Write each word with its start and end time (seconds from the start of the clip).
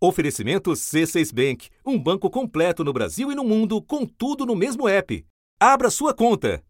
Oferecimento 0.00 0.70
C6 0.70 1.34
Bank, 1.34 1.68
um 1.84 1.98
banco 1.98 2.30
completo 2.30 2.84
no 2.84 2.92
Brasil 2.92 3.32
e 3.32 3.34
no 3.34 3.42
mundo, 3.42 3.82
com 3.82 4.06
tudo 4.06 4.46
no 4.46 4.54
mesmo 4.54 4.88
app. 4.88 5.24
Abra 5.58 5.90
sua 5.90 6.14
conta. 6.14 6.62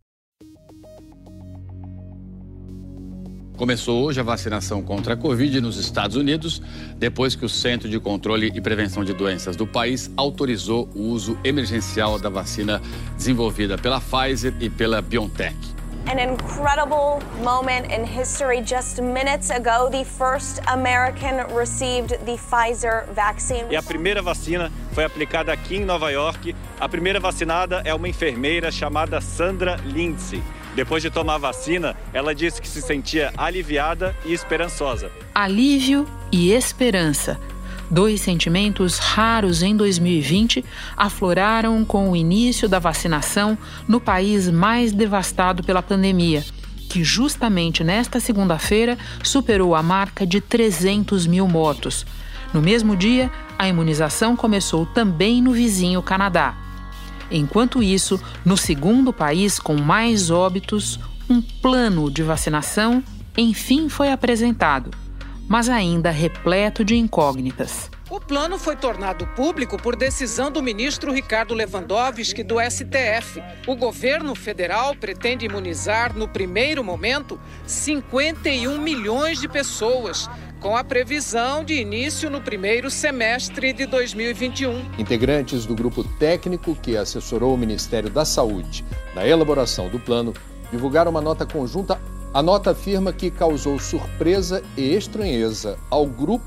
Começou 3.59 4.05
hoje 4.05 4.19
a 4.19 4.23
vacinação 4.23 4.81
contra 4.83 5.13
a 5.13 5.17
Covid 5.17 5.61
nos 5.61 5.77
Estados 5.77 6.17
Unidos, 6.17 6.63
depois 6.97 7.35
que 7.35 7.45
o 7.45 7.49
Centro 7.51 7.87
de 7.87 8.01
Controle 8.01 8.51
e 8.55 8.61
Prevenção 8.63 9.05
de 9.05 9.13
Doenças 9.13 9.57
do 9.57 9.67
país 9.67 10.11
autorizou 10.17 10.89
o 10.95 11.01
uso 11.01 11.37
emergencial 11.45 12.19
da 12.19 12.31
vacina 12.31 12.81
desenvolvida 13.15 13.77
pela 13.77 14.01
Pfizer 14.01 14.55
e 14.61 14.71
pela 14.71 15.03
BioNTech. 15.03 15.78
An 16.11 16.19
incredible 16.19 17.21
moment 17.45 17.93
in 17.93 18.03
history. 18.03 18.63
Just 18.63 18.99
minutes 19.03 19.51
ago, 19.51 19.91
the 19.91 20.05
first 20.05 20.59
American 20.67 21.47
received 21.55 22.19
the 22.25 22.39
Pfizer 22.39 23.07
vaccine. 23.13 23.67
E 23.71 23.77
a 23.77 23.83
primeira 23.83 24.23
vacina 24.23 24.73
foi 24.93 25.05
aplicada 25.05 25.53
aqui 25.53 25.77
em 25.77 25.85
Nova 25.85 26.11
York. 26.11 26.57
A 26.81 26.89
primeira 26.89 27.21
vacinada 27.21 27.83
é 27.85 27.93
uma 27.93 28.09
enfermeira 28.09 28.73
chamada 28.73 29.21
Sandra 29.21 29.77
Lindsay. 29.85 30.43
Depois 30.75 31.03
de 31.03 31.11
tomar 31.11 31.35
a 31.35 31.39
vacina, 31.39 31.95
ela 32.15 32.35
disse 32.35 32.63
que 32.63 32.69
se 32.69 32.81
sentia 32.81 33.31
aliviada 33.37 34.17
e 34.25 34.33
esperançosa. 34.33 35.11
Alívio 35.35 36.09
e 36.33 36.53
esperança. 36.53 37.39
Dois 37.91 38.21
sentimentos 38.21 38.99
raros 38.99 39.63
em 39.63 39.75
2020 39.75 40.63
afloraram 40.95 41.83
com 41.87 42.11
o 42.11 42.17
início 42.17 42.69
da 42.69 42.79
vacinação 42.79 43.57
no 43.87 43.99
país 43.99 44.51
mais 44.51 44.93
devastado 44.93 45.63
pela 45.63 45.83
pandemia, 45.83 46.45
que 46.91 47.03
justamente 47.03 47.83
nesta 47.83 48.21
segunda-feira 48.21 48.99
superou 49.23 49.75
a 49.75 49.83
marca 49.83 50.27
de 50.27 50.39
300 50.39 51.27
mil 51.27 51.49
mortos. 51.49 52.05
No 52.53 52.61
mesmo 52.61 52.95
dia, 52.95 53.31
a 53.59 53.67
imunização 53.67 54.37
começou 54.37 54.85
também 54.85 55.41
no 55.41 55.53
vizinho 55.53 56.03
Canadá. 56.03 56.55
Enquanto 57.31 57.83
isso, 57.83 58.21
no 58.45 58.57
segundo 58.57 59.15
país 59.15 59.59
com 59.59 59.77
mais 59.77 60.31
óbitos, 60.31 61.01
um 61.29 61.41
plano 61.41 62.11
de 62.11 62.23
vacinação 62.23 63.03
enfim 63.37 63.89
foi 63.89 64.11
apresentado 64.11 64.91
mas 65.49 65.69
ainda 65.69 66.11
repleto 66.11 66.85
de 66.85 66.97
incógnitas. 66.97 67.91
O 68.11 68.21
plano 68.21 68.59
foi 68.59 68.75
tornado 68.75 69.27
público 69.29 69.77
por 69.77 69.95
decisão 69.95 70.51
do 70.51 70.63
ministro 70.63 71.13
Ricardo 71.13 71.55
Lewandowski 71.55 72.43
do 72.43 72.57
STF. 72.59 73.43
O 73.67 73.77
governo 73.77 74.35
federal 74.35 74.95
pretende 74.95 75.45
imunizar, 75.45 76.17
no 76.17 76.27
primeiro 76.27 76.83
momento, 76.83 77.39
51 77.67 78.81
milhões 78.81 79.41
de 79.41 79.49
pessoas, 79.49 80.29
com 80.59 80.75
a 80.75 80.83
previsão 80.83 81.63
de 81.63 81.75
início 81.75 82.31
no 82.31 82.41
primeiro 82.41 82.91
semestre 82.91 83.75
de 83.75 83.85
2021. 83.85 84.93
Integrantes 84.99 85.67
do 85.67 85.75
grupo 85.75 86.03
técnico 86.03 86.75
que 86.77 86.97
assessorou 86.97 87.55
o 87.55 87.59
Ministério 87.59 88.09
da 88.09 88.25
Saúde 88.25 88.85
na 89.15 89.27
elaboração 89.27 89.89
do 89.89 90.01
plano 90.01 90.33
divulgaram 90.71 91.11
uma 91.11 91.21
nota 91.21 91.47
conjunta 91.47 92.01
a 92.33 92.43
nota 92.43 92.73
afirma 92.73 93.13
que 93.13 93.31
causou 93.31 93.79
surpresa 93.79 94.63
e 94.77 94.95
estranheza 94.95 95.79
ao 95.91 96.07
grupo 96.07 96.45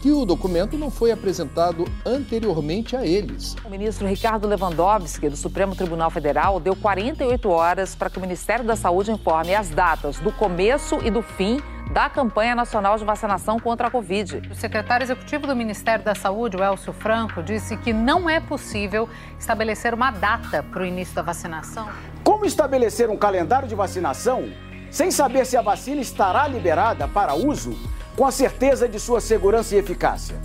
que 0.00 0.10
o 0.10 0.24
documento 0.24 0.76
não 0.76 0.90
foi 0.90 1.12
apresentado 1.12 1.84
anteriormente 2.04 2.96
a 2.96 3.06
eles. 3.06 3.54
O 3.64 3.70
ministro 3.70 4.04
Ricardo 4.04 4.48
Lewandowski, 4.48 5.28
do 5.28 5.36
Supremo 5.36 5.76
Tribunal 5.76 6.10
Federal, 6.10 6.58
deu 6.58 6.74
48 6.74 7.48
horas 7.48 7.94
para 7.94 8.10
que 8.10 8.18
o 8.18 8.20
Ministério 8.20 8.64
da 8.64 8.74
Saúde 8.74 9.12
informe 9.12 9.54
as 9.54 9.70
datas 9.70 10.18
do 10.18 10.32
começo 10.32 10.98
e 11.04 11.10
do 11.10 11.22
fim 11.22 11.60
da 11.92 12.10
campanha 12.10 12.56
nacional 12.56 12.96
de 12.96 13.04
vacinação 13.04 13.60
contra 13.60 13.86
a 13.86 13.90
Covid. 13.92 14.42
O 14.50 14.54
secretário 14.56 15.04
executivo 15.04 15.46
do 15.46 15.54
Ministério 15.54 16.04
da 16.04 16.16
Saúde, 16.16 16.56
o 16.56 16.64
Elcio 16.64 16.92
Franco, 16.92 17.40
disse 17.40 17.76
que 17.76 17.92
não 17.92 18.28
é 18.28 18.40
possível 18.40 19.08
estabelecer 19.38 19.94
uma 19.94 20.10
data 20.10 20.64
para 20.64 20.82
o 20.82 20.86
início 20.86 21.14
da 21.14 21.22
vacinação. 21.22 21.88
Como 22.24 22.44
estabelecer 22.44 23.08
um 23.08 23.16
calendário 23.16 23.68
de 23.68 23.74
vacinação 23.76 24.50
sem 24.92 25.10
saber 25.10 25.46
se 25.46 25.56
a 25.56 25.62
vacina 25.62 26.02
estará 26.02 26.46
liberada 26.46 27.08
para 27.08 27.34
uso 27.34 27.74
com 28.14 28.26
a 28.26 28.30
certeza 28.30 28.86
de 28.86 29.00
sua 29.00 29.22
segurança 29.22 29.74
e 29.74 29.78
eficácia. 29.78 30.36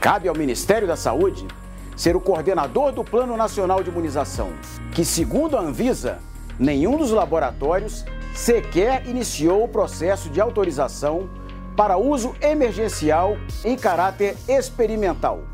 Cabe 0.00 0.28
ao 0.28 0.34
Ministério 0.34 0.88
da 0.88 0.96
Saúde 0.96 1.46
ser 1.94 2.16
o 2.16 2.20
coordenador 2.20 2.90
do 2.90 3.04
Plano 3.04 3.36
Nacional 3.36 3.82
de 3.82 3.90
Imunização, 3.90 4.50
que, 4.92 5.04
segundo 5.04 5.58
a 5.58 5.60
Anvisa, 5.60 6.20
nenhum 6.58 6.96
dos 6.96 7.10
laboratórios 7.10 8.02
sequer 8.34 9.06
iniciou 9.06 9.62
o 9.62 9.68
processo 9.68 10.30
de 10.30 10.40
autorização 10.40 11.28
para 11.76 11.98
uso 11.98 12.34
emergencial 12.40 13.36
em 13.62 13.76
caráter 13.76 14.36
experimental. 14.48 15.51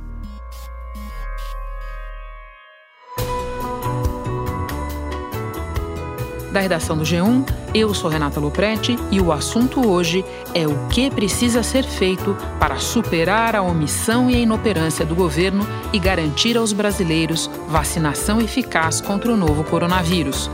Da 6.53 6.61
redação 6.61 6.97
do 6.97 7.05
G1, 7.05 7.47
eu 7.75 7.93
sou 7.93 8.11
Renata 8.11 8.41
Loprete 8.41 8.97
e 9.11 9.21
o 9.21 9.33
assunto 9.33 9.87
hoje 9.87 10.25
é 10.55 10.67
o 10.67 10.89
que 10.89 11.11
precisa 11.11 11.63
ser 11.63 11.85
feito 11.85 12.35
para 12.59 12.79
superar 12.79 13.55
a 13.55 13.63
omissão 13.63 14.31
e 14.31 14.35
a 14.35 14.39
inoperância 14.39 15.05
do 15.05 15.15
governo 15.15 15.67
e 15.93 15.99
garantir 15.99 16.57
aos 16.57 16.73
brasileiros 16.73 17.51
vacinação 17.69 18.41
eficaz 18.41 19.01
contra 19.01 19.31
o 19.31 19.37
novo 19.37 19.63
coronavírus. 19.63 20.51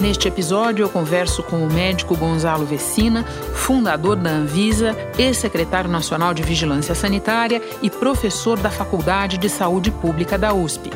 Neste 0.00 0.28
episódio, 0.28 0.84
eu 0.84 0.90
converso 0.90 1.42
com 1.42 1.64
o 1.64 1.72
médico 1.72 2.16
Gonzalo 2.16 2.66
Vecina, 2.66 3.24
fundador 3.54 4.14
da 4.14 4.30
Anvisa, 4.30 4.94
ex-secretário 5.18 5.90
nacional 5.90 6.34
de 6.34 6.42
Vigilância 6.42 6.94
Sanitária 6.94 7.62
e 7.82 7.88
professor 7.88 8.58
da 8.58 8.70
Faculdade 8.70 9.38
de 9.38 9.48
Saúde 9.48 9.90
Pública 9.90 10.36
da 10.36 10.52
USP. 10.52 10.90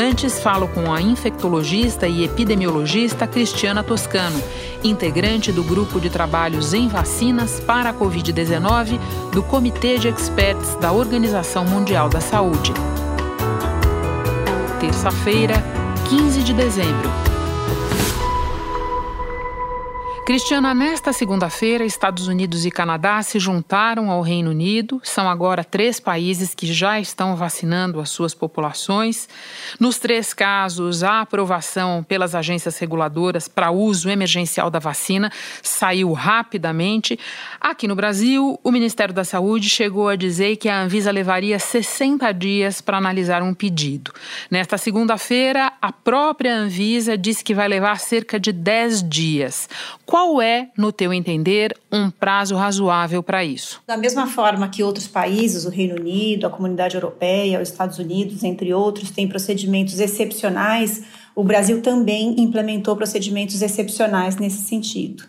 Antes, 0.00 0.40
falo 0.40 0.66
com 0.66 0.90
a 0.94 1.02
infectologista 1.02 2.08
e 2.08 2.24
epidemiologista 2.24 3.26
Cristiana 3.26 3.84
Toscano, 3.84 4.42
integrante 4.82 5.52
do 5.52 5.62
grupo 5.62 6.00
de 6.00 6.08
trabalhos 6.08 6.72
em 6.72 6.88
vacinas 6.88 7.60
para 7.60 7.90
a 7.90 7.92
Covid-19 7.92 8.98
do 9.30 9.42
Comitê 9.42 9.98
de 9.98 10.08
Experts 10.08 10.74
da 10.76 10.90
Organização 10.90 11.66
Mundial 11.66 12.08
da 12.08 12.18
Saúde. 12.18 12.72
Terça-feira, 14.80 15.62
15 16.08 16.44
de 16.44 16.54
dezembro. 16.54 17.29
Cristiana, 20.26 20.74
nesta 20.74 21.12
segunda-feira, 21.12 21.84
Estados 21.84 22.28
Unidos 22.28 22.64
e 22.64 22.70
Canadá 22.70 23.20
se 23.22 23.38
juntaram 23.38 24.10
ao 24.10 24.20
Reino 24.20 24.50
Unido. 24.50 25.00
São 25.02 25.28
agora 25.28 25.64
três 25.64 25.98
países 25.98 26.54
que 26.54 26.72
já 26.72 27.00
estão 27.00 27.34
vacinando 27.34 27.98
as 27.98 28.10
suas 28.10 28.32
populações. 28.32 29.28
Nos 29.80 29.98
três 29.98 30.32
casos, 30.32 31.02
a 31.02 31.22
aprovação 31.22 32.04
pelas 32.06 32.34
agências 32.34 32.78
reguladoras 32.78 33.48
para 33.48 33.72
uso 33.72 34.08
emergencial 34.08 34.70
da 34.70 34.78
vacina 34.78 35.32
saiu 35.62 36.12
rapidamente. 36.12 37.18
Aqui 37.60 37.88
no 37.88 37.96
Brasil, 37.96 38.60
o 38.62 38.70
Ministério 38.70 39.14
da 39.14 39.24
Saúde 39.24 39.68
chegou 39.68 40.08
a 40.08 40.16
dizer 40.16 40.56
que 40.56 40.68
a 40.68 40.82
Anvisa 40.82 41.10
levaria 41.10 41.58
60 41.58 42.30
dias 42.32 42.80
para 42.80 42.98
analisar 42.98 43.42
um 43.42 43.54
pedido. 43.54 44.12
Nesta 44.50 44.78
segunda-feira, 44.78 45.72
a 45.80 45.90
própria 45.90 46.54
Anvisa 46.54 47.18
disse 47.18 47.42
que 47.42 47.54
vai 47.54 47.66
levar 47.66 47.98
cerca 47.98 48.38
de 48.38 48.52
10 48.52 49.08
dias. 49.08 49.68
Qual 50.10 50.42
é, 50.42 50.70
no 50.76 50.90
teu 50.90 51.12
entender, 51.12 51.72
um 51.92 52.10
prazo 52.10 52.56
razoável 52.56 53.22
para 53.22 53.44
isso? 53.44 53.80
Da 53.86 53.96
mesma 53.96 54.26
forma 54.26 54.68
que 54.68 54.82
outros 54.82 55.06
países, 55.06 55.64
o 55.64 55.70
Reino 55.70 55.94
Unido, 55.94 56.48
a 56.48 56.50
Comunidade 56.50 56.96
Europeia, 56.96 57.62
os 57.62 57.68
Estados 57.68 57.96
Unidos, 58.00 58.42
entre 58.42 58.74
outros, 58.74 59.12
têm 59.12 59.28
procedimentos 59.28 60.00
excepcionais, 60.00 61.04
o 61.32 61.44
Brasil 61.44 61.80
também 61.80 62.40
implementou 62.40 62.96
procedimentos 62.96 63.62
excepcionais 63.62 64.34
nesse 64.34 64.64
sentido. 64.64 65.22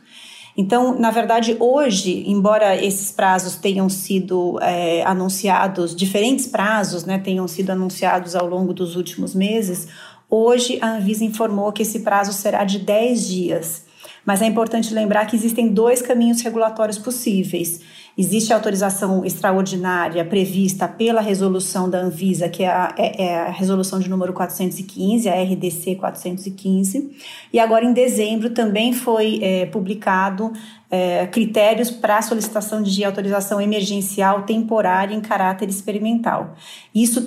Então, 0.58 0.97
na 0.97 1.12
verdade, 1.12 1.56
hoje, 1.59 2.24
embora 2.25 2.75
esses 2.75 3.12
prazos 3.12 3.56
tenham 3.58 3.88
sido 3.88 4.58
é, 4.64 5.03
anunciados, 5.03 5.96
diferentes 5.96 6.47
prazos 6.47 7.05
né, 7.05 7.20
tenham 7.20 7.47
sido 7.47 7.70
anunciados 7.70 8.35
ao 8.35 8.47
longo 8.47 8.73
dos 8.73 8.96
últimos 8.96 9.35
meses, 9.35 9.88
hoje 10.28 10.79
a 10.82 10.94
Anvisa 10.96 11.23
informou 11.23 11.72
que 11.72 11.84
esse 11.84 12.00
prazo 12.00 12.34
será 12.34 12.64
de 12.64 12.79
10 12.79 13.28
dias. 13.28 13.91
Mas 14.26 14.41
é 14.41 14.46
importante 14.46 14.94
lembrar 14.94 15.26
que 15.26 15.35
existem 15.35 15.70
dois 15.70 16.02
caminhos 16.02 16.41
regulatórios 16.41 16.97
possíveis. 16.97 17.82
Existe 18.18 18.52
a 18.52 18.58
autorização 18.58 19.26
extraordinária 19.26 20.23
prevista 20.26 20.88
pela 20.88 21.22
resolução 21.22 21.90
da 21.90 22.00
Anvisa, 22.00 22.50
que 22.50 22.64
é 22.64 22.68
a, 22.68 22.94
é, 22.97 23.23
é 23.23 23.40
a, 23.40 23.50
resolução 23.50 24.00
de 24.00 24.09
número 24.09 24.34
415, 24.34 25.29
a 25.29 25.41
RDC 25.41 25.96
415, 25.96 27.09
e 27.53 27.59
agora 27.59 27.85
em 27.85 27.94
dezembro 27.94 28.50
também 28.50 28.94
foi 28.94 29.40
é, 29.41 29.66
publicado 29.66 30.52
é, 30.91 31.26
critérios 31.26 31.90
para 31.90 32.22
solicitação 32.22 32.84
de 32.84 33.03
autorização 33.05 33.61
emergencial 33.61 34.43
temporária 34.43 35.16
em 35.16 35.22
caráter 35.22 35.70
experimental. 35.70 36.53
Isso 36.93 37.23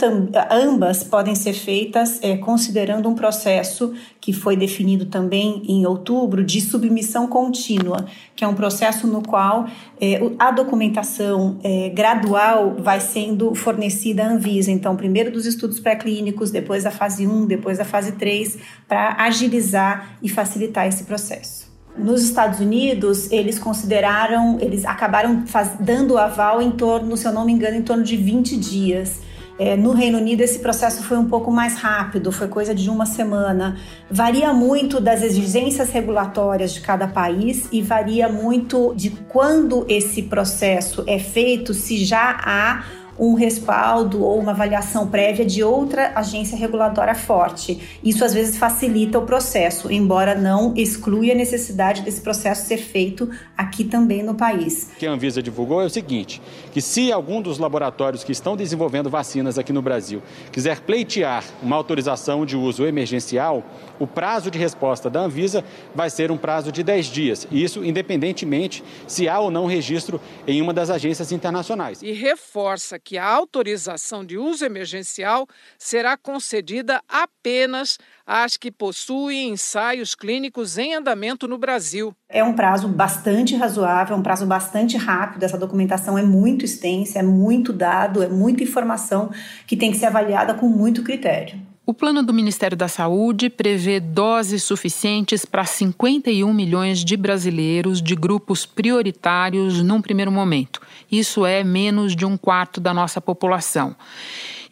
ambas 0.50 1.02
podem 1.02 1.34
ser 1.34 1.54
feitas 1.54 2.20
é, 2.22 2.36
considerando 2.36 3.08
um 3.08 3.14
processo 3.14 3.94
que 4.20 4.34
foi 4.34 4.56
definido 4.56 5.06
também 5.06 5.62
em 5.66 5.86
outubro 5.86 6.44
de 6.44 6.60
submissão 6.60 7.26
contínua, 7.26 8.04
que 8.36 8.44
é 8.44 8.48
um 8.48 8.54
processo 8.54 9.06
no 9.06 9.22
qual 9.22 9.66
é, 10.00 10.20
a 10.38 10.50
documentação 10.50 11.58
é, 11.62 11.88
gradual 11.88 12.76
vai 12.78 13.00
sendo 13.00 13.54
fornecida 13.54 14.24
à 14.24 14.28
Anvisa. 14.28 14.70
Então, 14.70 14.94
primeiro 14.94 15.30
dos 15.30 15.46
estudos 15.46 15.80
pré-clínicos, 15.80 16.50
depois 16.50 16.84
da 16.84 16.90
fase 16.90 17.26
1, 17.26 17.46
depois 17.46 17.78
da 17.78 17.84
fase 17.84 18.12
3, 18.12 18.58
para 18.86 19.16
agilizar 19.24 20.18
e 20.22 20.28
facilitar 20.28 20.86
esse 20.86 21.04
processo. 21.04 21.63
Nos 21.96 22.24
Estados 22.24 22.58
Unidos, 22.58 23.30
eles 23.30 23.58
consideraram, 23.58 24.58
eles 24.60 24.84
acabaram 24.84 25.46
faz, 25.46 25.72
dando 25.78 26.14
o 26.14 26.18
aval 26.18 26.60
em 26.60 26.72
torno, 26.72 27.16
se 27.16 27.26
eu 27.26 27.32
não 27.32 27.44
me 27.44 27.52
engano, 27.52 27.76
em 27.76 27.82
torno 27.82 28.02
de 28.02 28.16
20 28.16 28.56
dias. 28.56 29.20
É, 29.56 29.76
no 29.76 29.92
Reino 29.92 30.18
Unido, 30.18 30.40
esse 30.40 30.58
processo 30.58 31.04
foi 31.04 31.16
um 31.16 31.28
pouco 31.28 31.50
mais 31.52 31.76
rápido, 31.76 32.32
foi 32.32 32.48
coisa 32.48 32.74
de 32.74 32.90
uma 32.90 33.06
semana. 33.06 33.76
Varia 34.10 34.52
muito 34.52 35.00
das 35.00 35.22
exigências 35.22 35.90
regulatórias 35.90 36.74
de 36.74 36.80
cada 36.80 37.06
país 37.06 37.68
e 37.70 37.80
varia 37.80 38.28
muito 38.28 38.92
de 38.96 39.10
quando 39.10 39.86
esse 39.88 40.22
processo 40.22 41.04
é 41.06 41.20
feito, 41.20 41.72
se 41.72 42.04
já 42.04 42.36
há 42.44 42.82
um 43.18 43.34
respaldo 43.34 44.22
ou 44.22 44.38
uma 44.38 44.52
avaliação 44.52 45.06
prévia 45.06 45.44
de 45.44 45.62
outra 45.62 46.12
agência 46.14 46.56
regulatória 46.56 47.14
forte. 47.14 47.98
Isso 48.02 48.24
às 48.24 48.34
vezes 48.34 48.56
facilita 48.56 49.18
o 49.18 49.22
processo, 49.22 49.90
embora 49.90 50.34
não 50.34 50.74
exclua 50.76 51.14
a 51.14 51.34
necessidade 51.34 52.02
desse 52.02 52.20
processo 52.20 52.66
ser 52.66 52.78
feito 52.78 53.30
aqui 53.56 53.84
também 53.84 54.22
no 54.22 54.34
país. 54.34 54.90
O 54.94 54.98
que 54.98 55.06
a 55.06 55.12
Anvisa 55.12 55.42
divulgou 55.42 55.80
é 55.80 55.86
o 55.86 55.90
seguinte, 55.90 56.42
que 56.72 56.80
se 56.80 57.12
algum 57.12 57.40
dos 57.40 57.58
laboratórios 57.58 58.24
que 58.24 58.32
estão 58.32 58.56
desenvolvendo 58.56 59.08
vacinas 59.08 59.58
aqui 59.58 59.72
no 59.72 59.80
Brasil 59.80 60.20
quiser 60.50 60.80
pleitear 60.80 61.44
uma 61.62 61.76
autorização 61.76 62.44
de 62.44 62.56
uso 62.56 62.84
emergencial, 62.84 63.62
o 64.04 64.06
prazo 64.06 64.50
de 64.50 64.58
resposta 64.58 65.08
da 65.08 65.20
Anvisa 65.20 65.64
vai 65.94 66.10
ser 66.10 66.30
um 66.30 66.36
prazo 66.36 66.70
de 66.70 66.82
10 66.82 67.06
dias, 67.06 67.48
isso 67.50 67.82
independentemente 67.82 68.84
se 69.06 69.28
há 69.28 69.40
ou 69.40 69.50
não 69.50 69.64
registro 69.66 70.20
em 70.46 70.60
uma 70.60 70.74
das 70.74 70.90
agências 70.90 71.32
internacionais. 71.32 72.02
E 72.02 72.12
reforça 72.12 72.98
que 72.98 73.16
a 73.16 73.26
autorização 73.26 74.24
de 74.24 74.36
uso 74.36 74.64
emergencial 74.64 75.48
será 75.78 76.16
concedida 76.18 77.00
apenas 77.08 77.98
às 78.26 78.56
que 78.58 78.70
possuem 78.70 79.50
ensaios 79.50 80.14
clínicos 80.14 80.76
em 80.76 80.94
andamento 80.94 81.48
no 81.48 81.56
Brasil. 81.56 82.14
É 82.28 82.44
um 82.44 82.52
prazo 82.52 82.88
bastante 82.88 83.56
razoável, 83.56 84.16
é 84.16 84.18
um 84.18 84.22
prazo 84.22 84.46
bastante 84.46 84.96
rápido. 84.98 85.44
Essa 85.44 85.58
documentação 85.58 86.18
é 86.18 86.22
muito 86.22 86.64
extensa, 86.64 87.20
é 87.20 87.22
muito 87.22 87.72
dado, 87.72 88.22
é 88.22 88.28
muita 88.28 88.62
informação 88.62 89.30
que 89.66 89.76
tem 89.76 89.90
que 89.90 89.96
ser 89.96 90.06
avaliada 90.06 90.52
com 90.52 90.68
muito 90.68 91.02
critério. 91.02 91.73
O 91.86 91.92
plano 91.92 92.22
do 92.22 92.32
Ministério 92.32 92.78
da 92.78 92.88
Saúde 92.88 93.50
prevê 93.50 94.00
doses 94.00 94.62
suficientes 94.62 95.44
para 95.44 95.66
51 95.66 96.50
milhões 96.50 97.04
de 97.04 97.14
brasileiros 97.14 98.00
de 98.00 98.14
grupos 98.14 98.64
prioritários 98.64 99.82
num 99.82 100.00
primeiro 100.00 100.32
momento. 100.32 100.80
Isso 101.12 101.44
é 101.44 101.62
menos 101.62 102.16
de 102.16 102.24
um 102.24 102.38
quarto 102.38 102.80
da 102.80 102.94
nossa 102.94 103.20
população. 103.20 103.94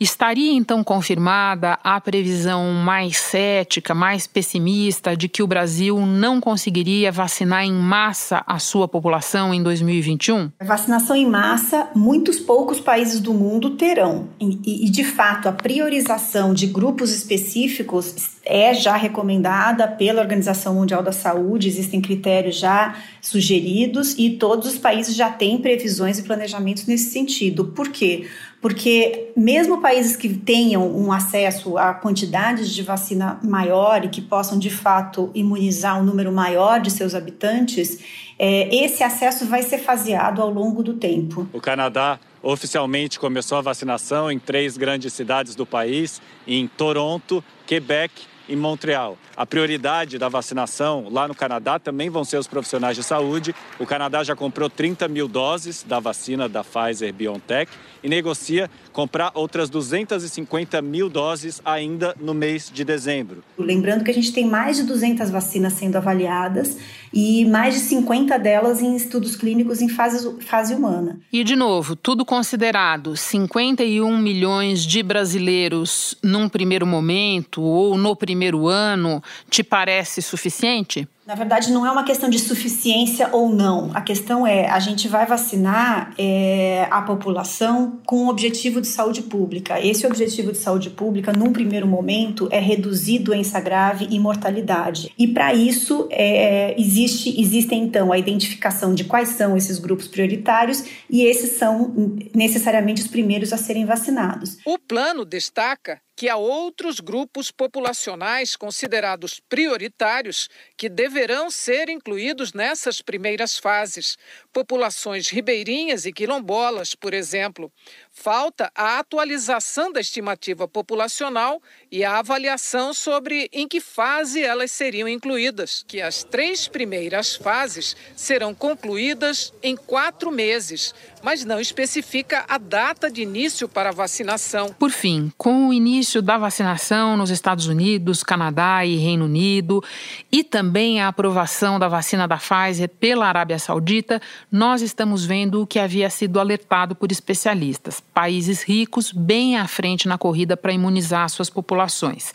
Estaria 0.03 0.53
então 0.53 0.83
confirmada 0.83 1.79
a 1.85 2.01
previsão 2.01 2.73
mais 2.73 3.17
cética, 3.19 3.95
mais 3.95 4.27
pessimista 4.27 5.17
de 5.17 5.29
que 5.29 5.45
o 5.45 5.47
Brasil 5.47 6.05
não 6.05 6.41
conseguiria 6.41 7.13
vacinar 7.13 7.65
em 7.65 7.73
massa 7.73 8.43
a 8.45 8.59
sua 8.59 8.89
população 8.89 9.55
em 9.55 9.63
2021? 9.63 10.51
Vacinação 10.61 11.15
em 11.15 11.25
massa, 11.25 11.89
muitos 11.95 12.41
poucos 12.41 12.81
países 12.81 13.21
do 13.21 13.33
mundo 13.33 13.77
terão. 13.77 14.27
E, 14.41 14.87
e 14.87 14.91
de 14.91 15.05
fato, 15.05 15.49
a 15.49 15.53
priorização 15.53 16.53
de 16.53 16.67
grupos 16.67 17.15
específicos 17.15 18.32
é 18.45 18.75
já 18.75 18.97
recomendada 18.97 19.87
pela 19.87 20.21
Organização 20.21 20.75
Mundial 20.75 21.03
da 21.03 21.13
Saúde, 21.13 21.69
existem 21.69 22.01
critérios 22.01 22.57
já 22.57 22.97
sugeridos 23.21 24.15
e 24.19 24.31
todos 24.31 24.69
os 24.69 24.79
países 24.79 25.15
já 25.15 25.31
têm 25.31 25.59
previsões 25.59 26.19
e 26.19 26.23
planejamentos 26.23 26.87
nesse 26.87 27.11
sentido. 27.11 27.67
Por 27.67 27.89
quê? 27.89 28.27
porque 28.63 29.33
mesmo 29.37 29.81
países 29.81 30.15
que 30.15 30.29
tenham 30.29 30.89
um 30.97 31.11
acesso 31.11 31.77
a 31.77 31.93
quantidades 31.93 32.71
de 32.71 32.81
vacina 32.81 33.41
maior 33.43 34.05
e 34.05 34.09
que 34.09 34.21
possam 34.23 34.57
de 34.57 34.71
fato 34.71 35.33
imunizar 35.35 36.01
um 36.01 36.05
número 36.05 36.31
maior 36.31 36.81
de 36.81 36.89
seus 36.89 37.13
habitantes, 37.13 37.99
é, 38.39 38.73
esse 38.73 39.03
acesso 39.03 39.47
vai 39.47 39.65
ser 39.65 39.79
faseado 39.79 40.41
ao 40.41 40.49
longo 40.49 40.81
do 40.81 40.95
tempo. 40.95 41.49
O 41.53 41.61
Canadá 41.61 42.21
oficialmente 42.41 43.19
começou 43.19 43.59
a 43.59 43.61
vacinação 43.61 44.31
em 44.31 44.39
três 44.39 44.77
grandes 44.77 45.13
cidades 45.13 45.57
do 45.57 45.67
país, 45.67 46.23
em 46.47 46.69
Toronto, 46.69 47.43
Quebec 47.67 48.32
em 48.49 48.57
Montreal. 48.57 49.17
A 49.37 49.47
prioridade 49.47 50.19
da 50.19 50.29
vacinação 50.29 51.09
lá 51.11 51.27
no 51.27 51.35
Canadá 51.35 51.79
também 51.79 52.11
vão 52.11 52.25
ser 52.25 52.37
os 52.37 52.47
profissionais 52.47 52.97
de 52.97 53.03
saúde. 53.03 53.55
O 53.79 53.87
Canadá 53.87 54.23
já 54.23 54.37
comprou 54.37 54.69
30 54.69 55.09
mil 55.09 55.27
doses 55.27 55.83
da 55.83 55.99
vacina 55.99 56.49
da 56.49 56.63
Pfizer 56.63 57.13
BioNTech 57.13 57.71
e 58.03 58.09
negocia 58.09 58.69
comprar 58.93 59.31
outras 59.35 59.71
250 59.71 60.83
mil 60.83 61.09
doses 61.09 61.63
ainda 61.65 62.15
no 62.21 62.35
mês 62.35 62.71
de 62.73 62.85
dezembro. 62.85 63.43
Lembrando 63.57 64.05
que 64.05 64.11
a 64.11 64.15
gente 64.15 64.33
tem 64.33 64.47
mais 64.47 64.77
de 64.77 64.83
200 64.83 65.31
vacinas 65.31 65.73
sendo 65.75 65.97
avaliadas 65.97 66.77
e 67.13 67.45
mais 67.47 67.75
de 67.75 67.81
50 67.81 68.39
delas 68.39 68.83
em 68.83 68.97
estudos 68.97 69.37
clínicos 69.37 69.81
em 69.81 69.89
fase, 69.89 70.37
fase 70.41 70.75
humana. 70.75 71.21
E, 71.33 71.45
de 71.45 71.55
novo, 71.55 71.95
tudo 71.95 72.25
considerado, 72.25 73.17
51 73.17 74.19
milhões 74.19 74.85
de 74.85 75.03
brasileiros 75.03 76.17
num 76.23 76.49
primeiro 76.49 76.87
momento 76.87 77.63
ou 77.63 77.97
no 77.97 78.17
primeiro 78.17 78.32
ano, 78.67 79.23
te 79.49 79.63
parece 79.63 80.21
suficiente? 80.23 81.09
Na 81.25 81.37
verdade, 81.37 81.71
não 81.71 81.87
é 81.87 81.91
uma 81.91 82.03
questão 82.03 82.29
de 82.29 82.39
suficiência 82.39 83.29
ou 83.31 83.49
não. 83.49 83.93
A 83.95 84.01
questão 84.01 84.45
é: 84.45 84.69
a 84.69 84.81
gente 84.81 85.07
vai 85.07 85.25
vacinar 85.25 86.13
é, 86.19 86.89
a 86.91 87.01
população 87.01 88.01
com 88.05 88.25
um 88.25 88.29
objetivo 88.29 88.81
de 88.81 88.89
saúde 88.89 89.23
pública. 89.23 89.81
Esse 89.81 90.05
objetivo 90.05 90.51
de 90.51 90.59
saúde 90.59 90.91
pública, 90.91 91.33
num 91.33 91.53
primeiro 91.53 91.87
momento, 91.87 92.49
é 92.51 92.59
reduzir 92.59 93.21
doença 93.21 93.61
grave 93.61 94.09
e 94.11 94.19
mortalidade. 94.19 95.13
E 95.17 95.29
para 95.29 95.55
isso, 95.55 96.09
é, 96.11 96.75
existe, 96.79 97.41
existem 97.41 97.85
então 97.85 98.13
a 98.13 98.19
identificação 98.19 98.93
de 98.93 99.05
quais 99.05 99.29
são 99.29 99.57
esses 99.57 99.79
grupos 99.79 100.09
prioritários 100.09 100.85
e 101.09 101.23
esses 101.23 101.53
são 101.57 101.95
necessariamente 102.35 103.01
os 103.01 103.07
primeiros 103.07 103.53
a 103.53 103.57
serem 103.57 103.87
vacinados. 103.87 104.59
O 104.67 104.77
plano 104.77 105.25
destaca 105.25 106.01
que 106.23 106.29
há 106.29 106.37
outros 106.37 107.01
grupos 107.01 107.51
populacionais 107.51 108.55
considerados 108.55 109.41
prioritários 109.49 110.49
que 110.77 110.89
deverão 110.89 111.51
ser 111.51 111.89
incluídos 111.89 112.53
nessas 112.53 113.03
primeiras 113.03 113.59
fases. 113.59 114.17
Populações 114.53 115.27
ribeirinhas 115.27 116.07
e 116.07 116.13
quilombolas, 116.13 116.95
por 116.95 117.13
exemplo. 117.13 117.73
Falta 118.15 118.71
a 118.75 118.99
atualização 118.99 119.91
da 119.91 119.99
estimativa 119.99 120.69
populacional 120.69 121.61
e 121.91 122.05
a 122.05 122.19
avaliação 122.19 122.93
sobre 122.93 123.49
em 123.51 123.67
que 123.67 123.81
fase 123.81 124.43
elas 124.43 124.71
seriam 124.71 125.09
incluídas, 125.09 125.83
que 125.89 126.01
as 126.01 126.23
três 126.23 126.69
primeiras 126.69 127.35
fases 127.35 127.97
serão 128.15 128.55
concluídas 128.55 129.53
em 129.63 129.75
quatro 129.75 130.31
meses, 130.31 130.95
mas 131.23 131.43
não 131.45 131.59
especifica 131.59 132.45
a 132.47 132.59
data 132.59 133.11
de 133.11 133.23
início 133.23 133.67
para 133.67 133.89
a 133.89 133.93
vacinação. 133.93 134.69
Por 134.79 134.91
fim, 134.91 135.33
com 135.39 135.69
o 135.69 135.73
início 135.73 136.21
da 136.21 136.37
vacinação 136.37 137.17
nos 137.17 137.31
Estados 137.31 137.67
Unidos, 137.67 138.23
Canadá 138.23 138.85
e 138.85 138.95
Reino 138.95 139.25
Unido, 139.25 139.83
e 140.31 140.45
também 140.45 141.01
a 141.01 141.09
aprovação 141.09 141.79
da 141.79 141.89
vacina 141.89 142.29
da 142.29 142.37
Pfizer 142.37 142.91
pela 142.91 143.27
Arábia 143.27 143.59
Saudita, 143.59 144.21
nós 144.51 144.83
estamos 144.83 145.25
vendo 145.25 145.63
o 145.63 145.67
que 145.67 145.79
havia 145.79 146.11
sido 146.11 146.39
alertado 146.39 146.95
por 146.95 147.11
especialistas 147.11 148.02
países 148.15 148.63
ricos 148.63 149.11
bem 149.11 149.57
à 149.57 149.67
frente 149.67 150.07
na 150.07 150.19
corrida 150.19 150.57
para 150.57 150.73
imunizar 150.73 151.29
suas 151.29 151.49
populações. 151.49 152.33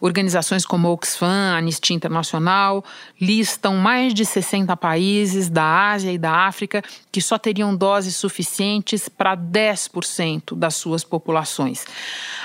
Organizações 0.00 0.66
como 0.66 0.88
Oxfam, 0.88 1.54
Anistia 1.56 1.94
Internacional 1.94 2.84
listam 3.20 3.76
mais 3.76 4.12
de 4.12 4.24
60 4.24 4.76
países 4.76 5.48
da 5.48 5.90
Ásia 5.90 6.12
e 6.12 6.18
da 6.18 6.46
África 6.46 6.82
que 7.12 7.20
só 7.20 7.38
teriam 7.38 7.74
doses 7.74 8.16
suficientes 8.16 9.08
para 9.08 9.36
10% 9.36 10.56
das 10.56 10.74
suas 10.74 11.04
populações. 11.04 11.84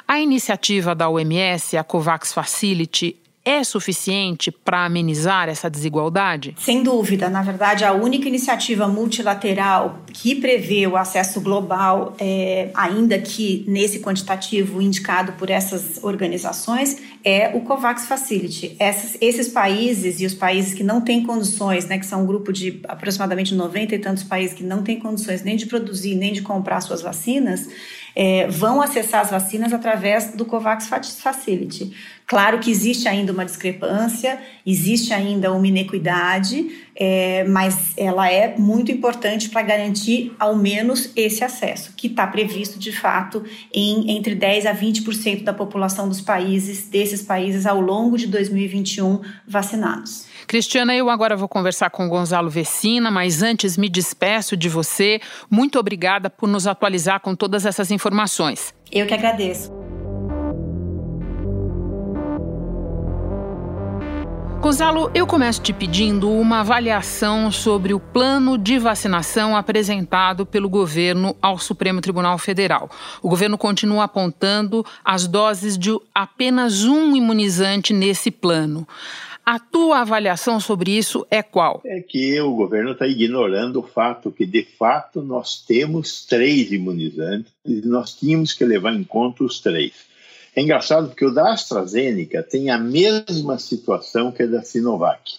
A 0.08 0.20
iniciativa 0.20 0.94
da 0.94 1.10
OMS, 1.10 1.76
a 1.76 1.84
COVAX 1.84 2.32
Facility, 2.32 3.18
é 3.48 3.64
suficiente 3.64 4.52
para 4.52 4.84
amenizar 4.84 5.48
essa 5.48 5.70
desigualdade? 5.70 6.54
Sem 6.60 6.84
dúvida. 6.84 7.30
Na 7.30 7.42
verdade, 7.42 7.86
a 7.86 7.94
única 7.94 8.28
iniciativa 8.28 8.90
multilateral 8.90 10.02
que 10.12 10.36
prevê 10.36 10.86
o 10.86 10.98
acesso 10.98 11.40
global, 11.40 12.14
é, 12.20 12.70
ainda 12.74 13.18
que 13.18 13.64
nesse 13.66 14.02
quantitativo 14.02 14.82
indicado 14.82 15.32
por 15.34 15.50
essas 15.50 16.04
organizações, 16.04 16.98
é 17.24 17.56
o 17.56 17.62
COVAX 17.62 18.06
Facility. 18.06 18.76
Essas, 18.80 19.18
esses 19.22 19.48
países 19.48 20.20
e 20.20 20.26
os 20.26 20.34
países 20.34 20.74
que 20.74 20.84
não 20.84 21.00
têm 21.00 21.24
condições, 21.24 21.86
né, 21.86 21.98
que 21.98 22.06
são 22.06 22.24
um 22.24 22.26
grupo 22.26 22.52
de 22.52 22.82
aproximadamente 22.86 23.56
90 23.56 23.96
e 23.96 24.00
tantos 24.00 24.24
países 24.24 24.54
que 24.54 24.64
não 24.64 24.84
têm 24.84 25.00
condições 25.00 25.42
nem 25.42 25.56
de 25.56 25.68
produzir 25.68 26.16
nem 26.16 26.34
de 26.34 26.42
comprar 26.42 26.82
suas 26.82 27.02
vacinas, 27.02 27.70
é, 28.20 28.48
vão 28.48 28.82
acessar 28.82 29.22
as 29.22 29.30
vacinas 29.30 29.72
através 29.72 30.32
do 30.34 30.44
COVAX 30.44 30.90
Facility. 31.22 31.94
Claro 32.26 32.58
que 32.58 32.72
existe 32.72 33.08
ainda 33.08 33.32
uma 33.32 33.46
discrepância, 33.46 34.40
existe 34.66 35.14
ainda 35.14 35.54
uma 35.54 35.68
inequidade, 35.68 36.68
é, 36.96 37.44
mas 37.44 37.94
ela 37.96 38.28
é 38.28 38.58
muito 38.58 38.92
importante 38.92 39.50
para 39.50 39.62
garantir 39.62 40.34
ao 40.40 40.56
menos 40.56 41.12
esse 41.16 41.44
acesso, 41.44 41.94
que 41.96 42.08
está 42.08 42.26
previsto 42.26 42.80
de 42.80 42.92
fato 42.92 43.46
em 43.72 44.18
entre 44.18 44.34
10 44.34 44.66
a 44.66 44.74
20% 44.74 45.44
da 45.44 45.54
população 45.54 46.10
dos 46.10 46.20
países, 46.20 46.90
desses 46.90 47.22
países, 47.22 47.68
ao 47.68 47.80
longo 47.80 48.18
de 48.18 48.26
2021 48.26 49.22
vacinados. 49.48 50.26
Cristiana, 50.48 50.96
eu 50.96 51.10
agora 51.10 51.36
vou 51.36 51.50
conversar 51.50 51.90
com 51.90 52.08
Gonzalo 52.08 52.50
Vecina, 52.50 53.12
mas 53.12 53.44
antes 53.44 53.76
me 53.76 53.90
despeço 53.90 54.56
de 54.56 54.70
você. 54.70 55.20
Muito 55.50 55.78
obrigada 55.78 56.30
por 56.30 56.48
nos 56.48 56.66
atualizar 56.66 57.20
com 57.20 57.36
todas 57.36 57.66
essas 57.66 57.92
informações. 57.92 58.74
Eu 58.90 59.06
que 59.06 59.14
agradeço. 59.14 59.76
Gonzalo, 64.62 65.12
eu 65.14 65.28
começo 65.28 65.62
te 65.62 65.72
pedindo 65.72 66.32
uma 66.32 66.62
avaliação 66.62 67.52
sobre 67.52 67.94
o 67.94 68.00
plano 68.00 68.58
de 68.58 68.80
vacinação 68.80 69.56
apresentado 69.56 70.46
pelo 70.46 70.70
governo 70.70 71.36
ao 71.42 71.60
Supremo 71.60 72.02
Tribunal 72.02 72.38
Federal. 72.38 72.90
O 73.22 73.30
governo 73.30 73.58
continua 73.58 74.06
apontando 74.06 74.86
as 75.04 75.28
doses 75.28 75.78
de 75.78 75.96
apenas 76.16 76.86
um 76.86 77.16
imunizante 77.16 77.94
nesse 77.94 78.32
plano. 78.32 78.88
A 79.48 79.60
tua 79.60 80.00
avaliação 80.02 80.60
sobre 80.60 80.92
isso 80.92 81.26
é 81.32 81.42
qual? 81.42 81.82
É 81.86 82.02
que 82.02 82.38
o 82.42 82.54
governo 82.54 82.92
está 82.92 83.08
ignorando 83.08 83.80
o 83.80 83.88
fato 83.88 84.30
que, 84.30 84.46
de 84.46 84.62
fato, 84.78 85.22
nós 85.22 85.64
temos 85.66 86.26
três 86.26 86.70
imunizantes 86.70 87.54
e 87.66 87.76
nós 87.86 88.14
tínhamos 88.14 88.52
que 88.52 88.66
levar 88.66 88.94
em 88.94 89.06
conta 89.06 89.46
os 89.46 89.62
três. 89.62 89.94
É 90.54 90.62
engraçado 90.62 91.08
porque 91.08 91.24
o 91.24 91.34
da 91.34 91.54
AstraZeneca 91.54 92.44
tem 92.44 92.70
a 92.70 92.78
mesma 92.78 93.58
situação 93.58 94.34
que 94.34 94.44
a 94.44 94.48
da 94.48 94.64
Sinovac. 94.64 95.36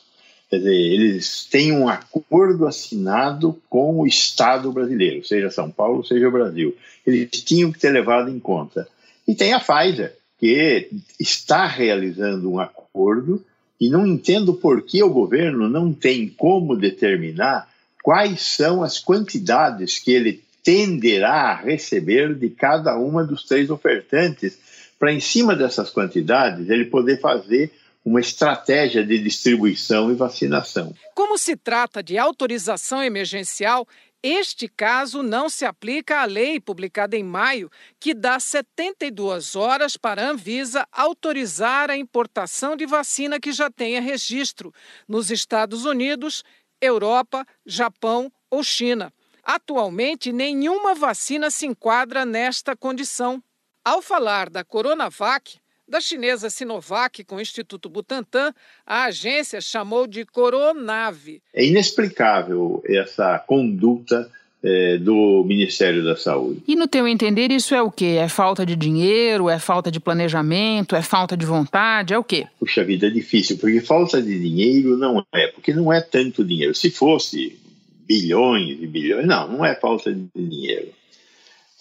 Quer 0.48 0.56
dizer, 0.56 0.74
eles 0.74 1.44
têm 1.44 1.72
um 1.72 1.86
acordo 1.86 2.66
assinado 2.66 3.60
com 3.68 4.00
o 4.00 4.06
Estado 4.06 4.72
brasileiro, 4.72 5.22
seja 5.22 5.50
São 5.50 5.70
Paulo, 5.70 6.02
seja 6.02 6.26
o 6.26 6.32
Brasil. 6.32 6.74
Eles 7.06 7.28
tinham 7.44 7.70
que 7.70 7.78
ter 7.78 7.90
levado 7.90 8.30
em 8.30 8.40
conta. 8.40 8.88
E 9.26 9.34
tem 9.34 9.52
a 9.52 9.60
Pfizer, 9.60 10.16
que 10.38 10.88
está 11.20 11.66
realizando 11.66 12.50
um 12.50 12.58
acordo 12.58 13.44
e 13.80 13.88
não 13.88 14.06
entendo 14.06 14.54
por 14.54 14.82
que 14.82 15.02
o 15.02 15.10
governo 15.10 15.68
não 15.68 15.92
tem 15.92 16.28
como 16.28 16.76
determinar 16.76 17.68
quais 18.02 18.42
são 18.42 18.82
as 18.82 18.98
quantidades 18.98 19.98
que 19.98 20.12
ele 20.12 20.42
tenderá 20.62 21.52
a 21.52 21.54
receber 21.54 22.34
de 22.34 22.50
cada 22.50 22.96
uma 22.96 23.24
dos 23.24 23.44
três 23.44 23.70
ofertantes, 23.70 24.58
para 24.98 25.12
em 25.12 25.20
cima 25.20 25.54
dessas 25.54 25.90
quantidades 25.90 26.68
ele 26.68 26.86
poder 26.86 27.20
fazer 27.20 27.70
uma 28.04 28.20
estratégia 28.20 29.04
de 29.04 29.18
distribuição 29.18 30.10
e 30.10 30.14
vacinação. 30.14 30.94
Como 31.14 31.36
se 31.36 31.56
trata 31.56 32.02
de 32.02 32.16
autorização 32.16 33.02
emergencial, 33.02 33.86
este 34.22 34.66
caso 34.68 35.22
não 35.22 35.48
se 35.48 35.64
aplica 35.64 36.20
à 36.20 36.24
lei 36.24 36.58
publicada 36.58 37.16
em 37.16 37.22
maio, 37.22 37.70
que 38.00 38.12
dá 38.12 38.40
72 38.40 39.54
horas 39.54 39.96
para 39.96 40.22
a 40.26 40.30
Anvisa 40.30 40.86
autorizar 40.90 41.88
a 41.88 41.96
importação 41.96 42.76
de 42.76 42.84
vacina 42.84 43.38
que 43.38 43.52
já 43.52 43.70
tenha 43.70 44.00
registro 44.00 44.74
nos 45.06 45.30
Estados 45.30 45.84
Unidos, 45.84 46.42
Europa, 46.80 47.46
Japão 47.64 48.32
ou 48.50 48.62
China. 48.64 49.12
Atualmente, 49.44 50.32
nenhuma 50.32 50.94
vacina 50.94 51.50
se 51.50 51.66
enquadra 51.66 52.24
nesta 52.24 52.76
condição. 52.76 53.42
Ao 53.84 54.02
falar 54.02 54.50
da 54.50 54.64
Coronavac, 54.64 55.60
da 55.88 56.00
chinesa 56.00 56.50
Sinovac 56.50 57.24
com 57.24 57.36
o 57.36 57.40
Instituto 57.40 57.88
Butantan, 57.88 58.52
a 58.86 59.04
agência 59.04 59.60
chamou 59.60 60.06
de 60.06 60.24
Coronave. 60.26 61.42
É 61.54 61.64
inexplicável 61.64 62.82
essa 62.86 63.38
conduta 63.38 64.30
é, 64.62 64.98
do 64.98 65.44
Ministério 65.46 66.04
da 66.04 66.16
Saúde. 66.16 66.62
E 66.66 66.74
no 66.74 66.86
teu 66.86 67.06
entender, 67.06 67.50
isso 67.50 67.74
é 67.74 67.82
o 67.82 67.90
quê? 67.90 68.16
É 68.18 68.28
falta 68.28 68.66
de 68.66 68.76
dinheiro? 68.76 69.48
É 69.48 69.58
falta 69.58 69.90
de 69.90 70.00
planejamento? 70.00 70.96
É 70.96 71.02
falta 71.02 71.36
de 71.36 71.46
vontade? 71.46 72.12
É 72.12 72.18
o 72.18 72.24
quê? 72.24 72.46
Puxa 72.58 72.84
vida, 72.84 73.06
é 73.06 73.10
difícil, 73.10 73.56
porque 73.58 73.80
falta 73.80 74.20
de 74.20 74.38
dinheiro 74.38 74.96
não 74.96 75.24
é, 75.32 75.46
porque 75.48 75.72
não 75.72 75.92
é 75.92 76.00
tanto 76.00 76.44
dinheiro. 76.44 76.74
Se 76.74 76.90
fosse 76.90 77.58
bilhões 78.06 78.78
e 78.80 78.86
bilhões, 78.86 79.26
não, 79.26 79.48
não 79.48 79.64
é 79.64 79.74
falta 79.74 80.12
de 80.12 80.28
dinheiro. 80.34 80.88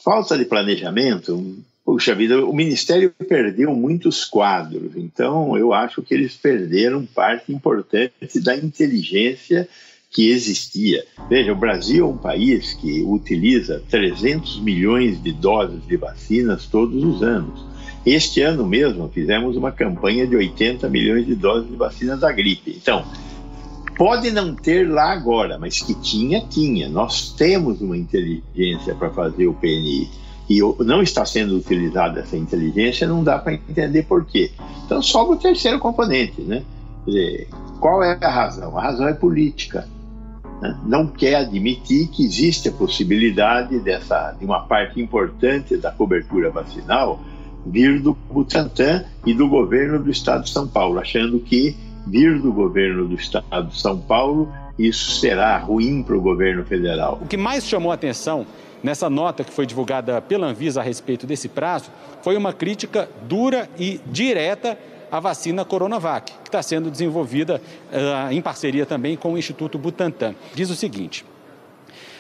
Falta 0.04 0.38
de 0.38 0.46
planejamento, 0.46 1.58
Puxa 1.98 2.14
vida, 2.14 2.46
o 2.46 2.54
Ministério 2.54 3.12
perdeu 3.28 3.74
muitos 3.74 4.24
quadros, 4.24 4.96
então 4.96 5.58
eu 5.58 5.74
acho 5.74 6.04
que 6.04 6.14
eles 6.14 6.36
perderam 6.36 7.04
parte 7.08 7.52
importante 7.52 8.40
da 8.40 8.56
inteligência 8.56 9.68
que 10.12 10.30
existia. 10.30 11.04
Veja, 11.28 11.52
o 11.52 11.56
Brasil 11.56 12.06
é 12.06 12.08
um 12.08 12.16
país 12.16 12.74
que 12.74 13.02
utiliza 13.02 13.82
300 13.90 14.60
milhões 14.60 15.20
de 15.24 15.32
doses 15.32 15.88
de 15.88 15.98
vacinas 15.98 16.68
todos 16.68 17.04
os 17.04 17.24
anos. 17.24 17.66
Este 18.06 18.44
ano 18.44 18.64
mesmo 18.64 19.10
fizemos 19.10 19.58
uma 19.58 19.72
campanha 19.72 20.28
de 20.28 20.36
80 20.36 20.88
milhões 20.90 21.26
de 21.26 21.34
doses 21.34 21.68
de 21.68 21.76
vacina 21.76 22.16
da 22.16 22.32
gripe. 22.32 22.80
Então, 22.80 23.04
pode 23.98 24.30
não 24.30 24.54
ter 24.54 24.88
lá 24.88 25.14
agora, 25.14 25.58
mas 25.58 25.82
que 25.82 26.00
tinha, 26.00 26.42
tinha. 26.42 26.90
Nós 26.90 27.32
temos 27.32 27.82
uma 27.82 27.98
inteligência 27.98 28.94
para 28.94 29.10
fazer 29.10 29.48
o 29.48 29.56
PNI 29.56 30.27
e 30.50 30.60
não 30.84 31.02
está 31.02 31.26
sendo 31.26 31.58
utilizada 31.58 32.22
essa 32.22 32.38
inteligência, 32.38 33.08
não 33.08 33.24
dá 33.24 33.38
para 33.38 33.54
entender 33.54 34.04
por 34.04 34.26
quê. 34.26 34.52
Então 34.86 35.02
sobra 35.02 35.36
o 35.36 35.40
terceiro 35.40 35.80
componente, 35.80 36.42
né? 36.42 36.64
Dizer, 37.06 37.50
qual 37.80 38.04
é 38.04 38.18
a 38.22 38.30
razão? 38.30 38.78
A 38.78 38.82
razão 38.82 39.08
é 39.08 39.14
política. 39.14 39.88
Né? 40.62 40.78
Não 40.86 41.08
quer 41.08 41.36
admitir 41.36 42.08
que 42.08 42.26
existe 42.26 42.70
a 42.70 42.72
possibilidade 42.72 43.80
dessa, 43.80 44.32
de 44.32 44.46
uma 44.46 44.62
parte 44.62 45.02
importante 45.02 45.78
da 45.78 45.92
cobertura 45.92 46.50
vacinal 46.50 47.20
vir 47.66 48.00
do 48.02 48.18
Butantan 48.32 49.04
e 49.26 49.34
do 49.34 49.48
governo 49.50 50.00
do 50.00 50.10
Estado 50.10 50.44
de 50.44 50.50
São 50.50 50.68
Paulo, 50.68 51.00
achando 51.00 51.40
que 51.40 51.76
vir 52.06 52.40
do 52.40 52.52
governo 52.54 53.08
do 53.08 53.16
Estado 53.16 53.68
de 53.68 53.78
São 53.78 54.00
Paulo 54.00 54.50
isso 54.78 55.20
será 55.20 55.58
ruim 55.58 56.04
para 56.04 56.16
o 56.16 56.22
governo 56.22 56.64
federal. 56.64 57.20
O 57.22 57.28
que 57.28 57.38
mais 57.38 57.66
chamou 57.66 57.92
a 57.92 57.96
atenção 57.96 58.46
nessa 58.84 59.10
nota 59.10 59.44
que 59.44 59.52
foi 59.52 59.66
divulgada 59.66 60.22
pela 60.22 60.48
Anvisa 60.48 60.82
a 60.82 60.84
respeito 60.84 61.26
desse 61.26 61.50
prazo, 61.50 61.90
foi 62.22 62.38
uma 62.38 62.54
crítica 62.54 63.10
dura 63.24 63.70
e 63.78 64.00
direta 64.06 64.78
à 65.12 65.20
vacina 65.20 65.66
Coronavac, 65.66 66.32
que 66.44 66.50
está 66.50 66.62
sendo 66.62 66.92
desenvolvida 66.92 67.62
uh, 67.92 68.32
em 68.32 68.42
parceria 68.42 68.86
também 68.86 69.16
com 69.16 69.34
o 69.34 69.38
Instituto 69.38 69.78
Butantan. 69.78 70.36
Diz 70.54 70.70
o 70.70 70.76
seguinte. 70.76 71.26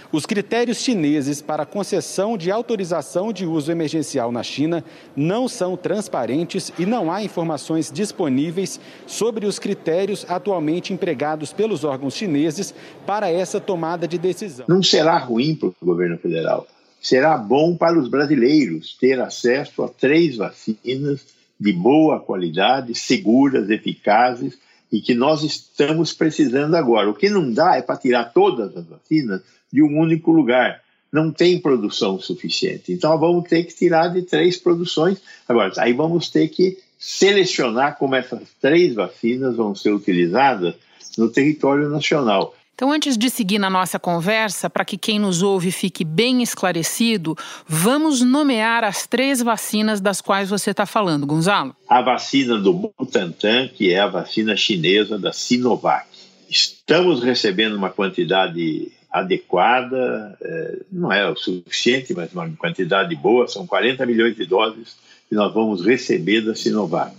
Os 0.10 0.26
critérios 0.26 0.78
chineses 0.78 1.42
para 1.42 1.66
concessão 1.66 2.38
de 2.38 2.50
autorização 2.50 3.34
de 3.34 3.46
uso 3.46 3.72
emergencial 3.72 4.32
na 4.32 4.42
China 4.42 4.84
não 5.14 5.50
são 5.50 5.76
transparentes 5.76 6.72
e 6.80 6.86
não 6.86 7.12
há 7.12 7.22
informações 7.22 7.92
disponíveis 7.92 8.80
sobre 9.06 9.46
os 9.46 9.60
critérios 9.60 10.26
atualmente 10.30 10.94
empregados 10.94 11.52
pelos 11.52 11.84
órgãos 11.84 12.14
chineses 12.14 12.74
para 13.06 13.30
essa 13.30 13.60
tomada 13.60 14.08
de 14.08 14.18
decisão. 14.18 14.66
Não 14.70 14.82
será 14.82 15.18
ruim 15.18 15.56
para 15.56 15.70
o 15.70 15.76
governo 15.84 16.18
federal. 16.18 16.66
Será 17.02 17.38
bom 17.38 17.76
para 17.76 18.00
os 18.00 18.08
brasileiros 18.08 18.96
ter 18.98 19.20
acesso 19.20 19.84
a 19.84 19.90
três 19.90 20.38
vacinas 20.38 21.26
de 21.60 21.74
boa 21.74 22.20
qualidade, 22.20 22.96
seguras, 22.96 23.70
eficazes 23.70 24.58
e 24.92 25.02
que 25.02 25.14
nós 25.14 25.44
estamos 25.44 26.14
precisando 26.14 26.76
agora. 26.76 27.10
O 27.10 27.14
que 27.14 27.30
não 27.30 27.52
dá 27.52 27.76
é 27.76 27.82
para 27.82 27.98
tirar 27.98 28.32
todas 28.32 28.76
as 28.76 28.86
vacinas 28.86 29.42
de 29.72 29.82
um 29.84 30.00
único 30.00 30.32
lugar. 30.32 30.82
Não 31.12 31.32
tem 31.32 31.60
produção 31.60 32.20
suficiente. 32.20 32.92
Então 32.92 33.18
vamos 33.18 33.48
ter 33.48 33.64
que 33.64 33.74
tirar 33.74 34.10
de 34.10 34.22
três 34.24 34.58
produções. 34.58 35.22
Agora, 35.48 35.72
aí 35.78 35.94
vamos 35.94 36.30
ter 36.30 36.48
que 36.50 36.78
selecionar 37.00 37.98
como 37.98 38.16
essas 38.16 38.42
três 38.60 38.94
vacinas 38.94 39.56
vão 39.56 39.76
ser 39.76 39.92
utilizadas 39.92 40.76
no 41.18 41.30
território 41.30 41.90
nacional. 41.90 42.56
Então, 42.78 42.92
antes 42.92 43.18
de 43.18 43.28
seguir 43.32 43.58
na 43.58 43.72
nossa 43.72 43.98
conversa, 43.98 44.70
para 44.70 44.86
que 44.86 45.00
quem 45.00 45.18
nos 45.18 45.42
ouve 45.42 45.72
fique 45.72 46.04
bem 46.06 46.44
esclarecido, 46.44 47.36
vamos 47.68 48.22
nomear 48.22 48.84
as 48.84 49.08
três 49.08 49.42
vacinas 49.42 50.00
das 50.00 50.22
quais 50.22 50.48
você 50.48 50.70
está 50.70 50.86
falando, 50.86 51.26
Gonzalo. 51.26 51.76
A 51.90 52.04
vacina 52.04 52.60
do 52.60 52.72
Butantan, 52.72 53.68
que 53.68 53.92
é 53.92 54.00
a 54.00 54.06
vacina 54.06 54.56
chinesa 54.56 55.18
da 55.18 55.34
Sinovac. 55.34 56.06
Estamos 56.48 57.24
recebendo 57.24 57.76
uma 57.76 57.90
quantidade 57.90 58.92
adequada, 59.12 60.38
é, 60.42 60.80
não 60.92 61.12
é 61.12 61.30
o 61.30 61.36
suficiente, 61.36 62.14
mas 62.14 62.34
uma 62.34 62.50
quantidade 62.52 63.16
boa, 63.16 63.48
são 63.48 63.66
40 63.66 64.06
milhões 64.06 64.36
de 64.36 64.46
doses 64.46 64.96
que 65.30 65.36
nós 65.36 65.54
vamos 65.54 65.86
receber 65.86 66.42
da 66.42 66.56
Sinovac. 66.56 67.16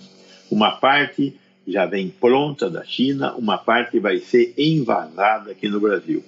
Uma 0.51 0.73
parte 0.73 1.35
já 1.67 1.85
vem 1.85 2.09
pronta 2.09 2.71
da 2.71 2.85
China, 2.85 3.35
uma 3.35 3.59
parte 3.59 3.99
vai 3.99 4.19
ser 4.19 4.55
envasada 4.57 5.53
aqui 5.53 5.69
no 5.69 5.81
Brasil. 5.81 6.25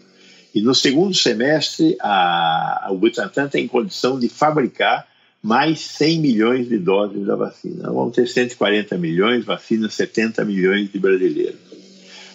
E 0.55 0.61
no 0.61 0.75
segundo 0.75 1.15
semestre, 1.15 1.97
a, 2.01 2.89
o 2.91 2.97
Butantan 2.97 3.49
tem 3.49 3.69
condição 3.69 4.19
de 4.19 4.29
fabricar 4.29 5.07
mais 5.43 5.81
100 5.81 6.19
milhões 6.19 6.69
de 6.69 6.77
doses 6.77 7.25
da 7.25 7.37
vacina. 7.37 7.91
Vamos 7.91 8.15
ter 8.15 8.27
140 8.27 8.99
milhões, 8.99 9.45
vacina 9.45 9.89
70 9.89 10.45
milhões 10.45 10.93
de 10.93 10.99
brasileiros. 10.99 11.61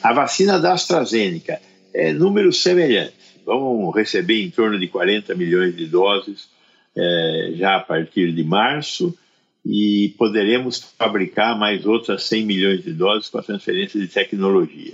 A 0.01 0.13
vacina 0.13 0.59
da 0.59 0.73
AstraZeneca 0.73 1.59
é 1.95 2.13
número 2.13 2.51
semelhante. 2.51 3.13
Vamos 3.45 3.95
receber 3.95 4.43
em 4.43 4.49
torno 4.49 4.79
de 4.79 4.87
40 4.87 5.33
milhões 5.35 5.75
de 5.75 5.85
doses 5.85 6.49
é, 6.95 7.53
já 7.55 7.77
a 7.77 7.79
partir 7.79 8.31
de 8.31 8.43
março 8.43 9.17
e 9.65 10.13
poderemos 10.17 10.79
fabricar 10.97 11.57
mais 11.57 11.85
outras 11.85 12.23
100 12.23 12.45
milhões 12.45 12.83
de 12.83 12.93
doses 12.93 13.29
com 13.29 13.39
a 13.39 13.43
transferência 13.43 13.99
de 13.99 14.07
tecnologia. 14.07 14.93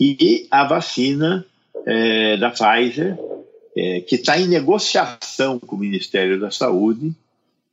E 0.00 0.46
a 0.50 0.64
vacina 0.64 1.44
é, 1.86 2.36
da 2.36 2.50
Pfizer, 2.50 3.16
é, 3.76 4.00
que 4.00 4.16
está 4.16 4.38
em 4.38 4.48
negociação 4.48 5.58
com 5.58 5.76
o 5.76 5.78
Ministério 5.78 6.40
da 6.40 6.50
Saúde, 6.50 7.12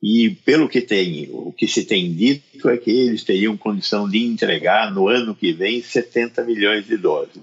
e 0.04 0.32
pelo 0.44 0.68
que 0.68 0.82
tem, 0.82 1.30
o 1.32 1.52
que 1.52 1.68
se 1.68 1.86
tem 1.86 2.12
dito 2.12 2.68
é 2.70 2.78
que 2.78 2.90
eles 2.90 3.24
teriam 3.24 3.56
condição 3.56 4.10
de 4.10 4.24
entregar 4.26 4.92
no 4.92 5.08
ano 5.08 5.36
que 5.36 5.54
vem 5.54 5.82
70 5.82 6.44
milhões 6.44 6.88
de 6.88 6.98
doses. 6.98 7.40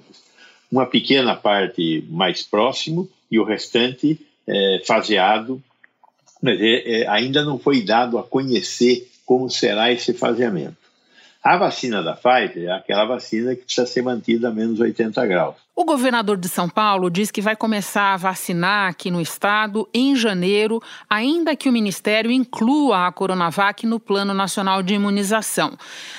Uma 0.70 0.86
pequena 0.86 1.34
parte 1.34 2.04
mais 2.08 2.42
próximo 2.42 3.08
e 3.30 3.38
o 3.38 3.44
restante 3.44 4.20
é, 4.46 4.82
faseado 4.86 5.62
mas 6.40 6.60
é, 6.60 7.02
é, 7.02 7.08
ainda 7.08 7.44
não 7.44 7.58
foi 7.58 7.82
dado 7.82 8.18
a 8.18 8.22
conhecer 8.22 9.08
como 9.26 9.50
será 9.50 9.92
esse 9.92 10.14
faseamento. 10.14 10.76
A 11.42 11.56
vacina 11.56 12.02
da 12.02 12.14
Pfizer 12.14 12.68
é 12.68 12.72
aquela 12.72 13.04
vacina 13.04 13.54
que 13.54 13.62
precisa 13.62 13.86
ser 13.86 14.02
mantida 14.02 14.48
a 14.48 14.52
menos 14.52 14.80
80 14.80 15.26
graus. 15.26 15.56
O 15.80 15.84
governador 15.84 16.36
de 16.36 16.48
São 16.48 16.68
Paulo 16.68 17.08
diz 17.08 17.30
que 17.30 17.40
vai 17.40 17.54
começar 17.54 18.12
a 18.12 18.16
vacinar 18.16 18.90
aqui 18.90 19.12
no 19.12 19.20
estado 19.20 19.88
em 19.94 20.16
janeiro, 20.16 20.82
ainda 21.08 21.54
que 21.54 21.68
o 21.68 21.72
ministério 21.72 22.32
inclua 22.32 23.06
a 23.06 23.12
Coronavac 23.12 23.86
no 23.86 24.00
Plano 24.00 24.34
Nacional 24.34 24.82
de 24.82 24.94
Imunização. 24.94 25.78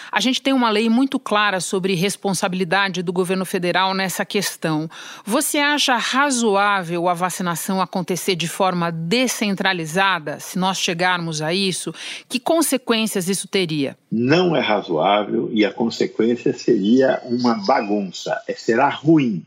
A 0.09 0.21
gente 0.21 0.41
tem 0.41 0.53
uma 0.53 0.69
lei 0.69 0.89
muito 0.89 1.19
clara 1.19 1.59
sobre 1.59 1.93
responsabilidade 1.93 3.03
do 3.03 3.11
governo 3.11 3.45
federal 3.45 3.93
nessa 3.93 4.23
questão. 4.23 4.89
Você 5.25 5.57
acha 5.57 5.97
razoável 5.97 7.09
a 7.09 7.13
vacinação 7.13 7.81
acontecer 7.81 8.37
de 8.37 8.47
forma 8.47 8.89
descentralizada, 8.89 10.39
se 10.39 10.57
nós 10.57 10.79
chegarmos 10.79 11.41
a 11.41 11.53
isso? 11.53 11.93
Que 12.29 12.39
consequências 12.39 13.27
isso 13.27 13.45
teria? 13.45 13.97
Não 14.09 14.55
é 14.55 14.61
razoável 14.61 15.49
e 15.51 15.65
a 15.65 15.71
consequência 15.73 16.53
seria 16.53 17.21
uma 17.25 17.55
bagunça, 17.65 18.41
é, 18.47 18.53
será 18.53 18.87
ruim 18.87 19.45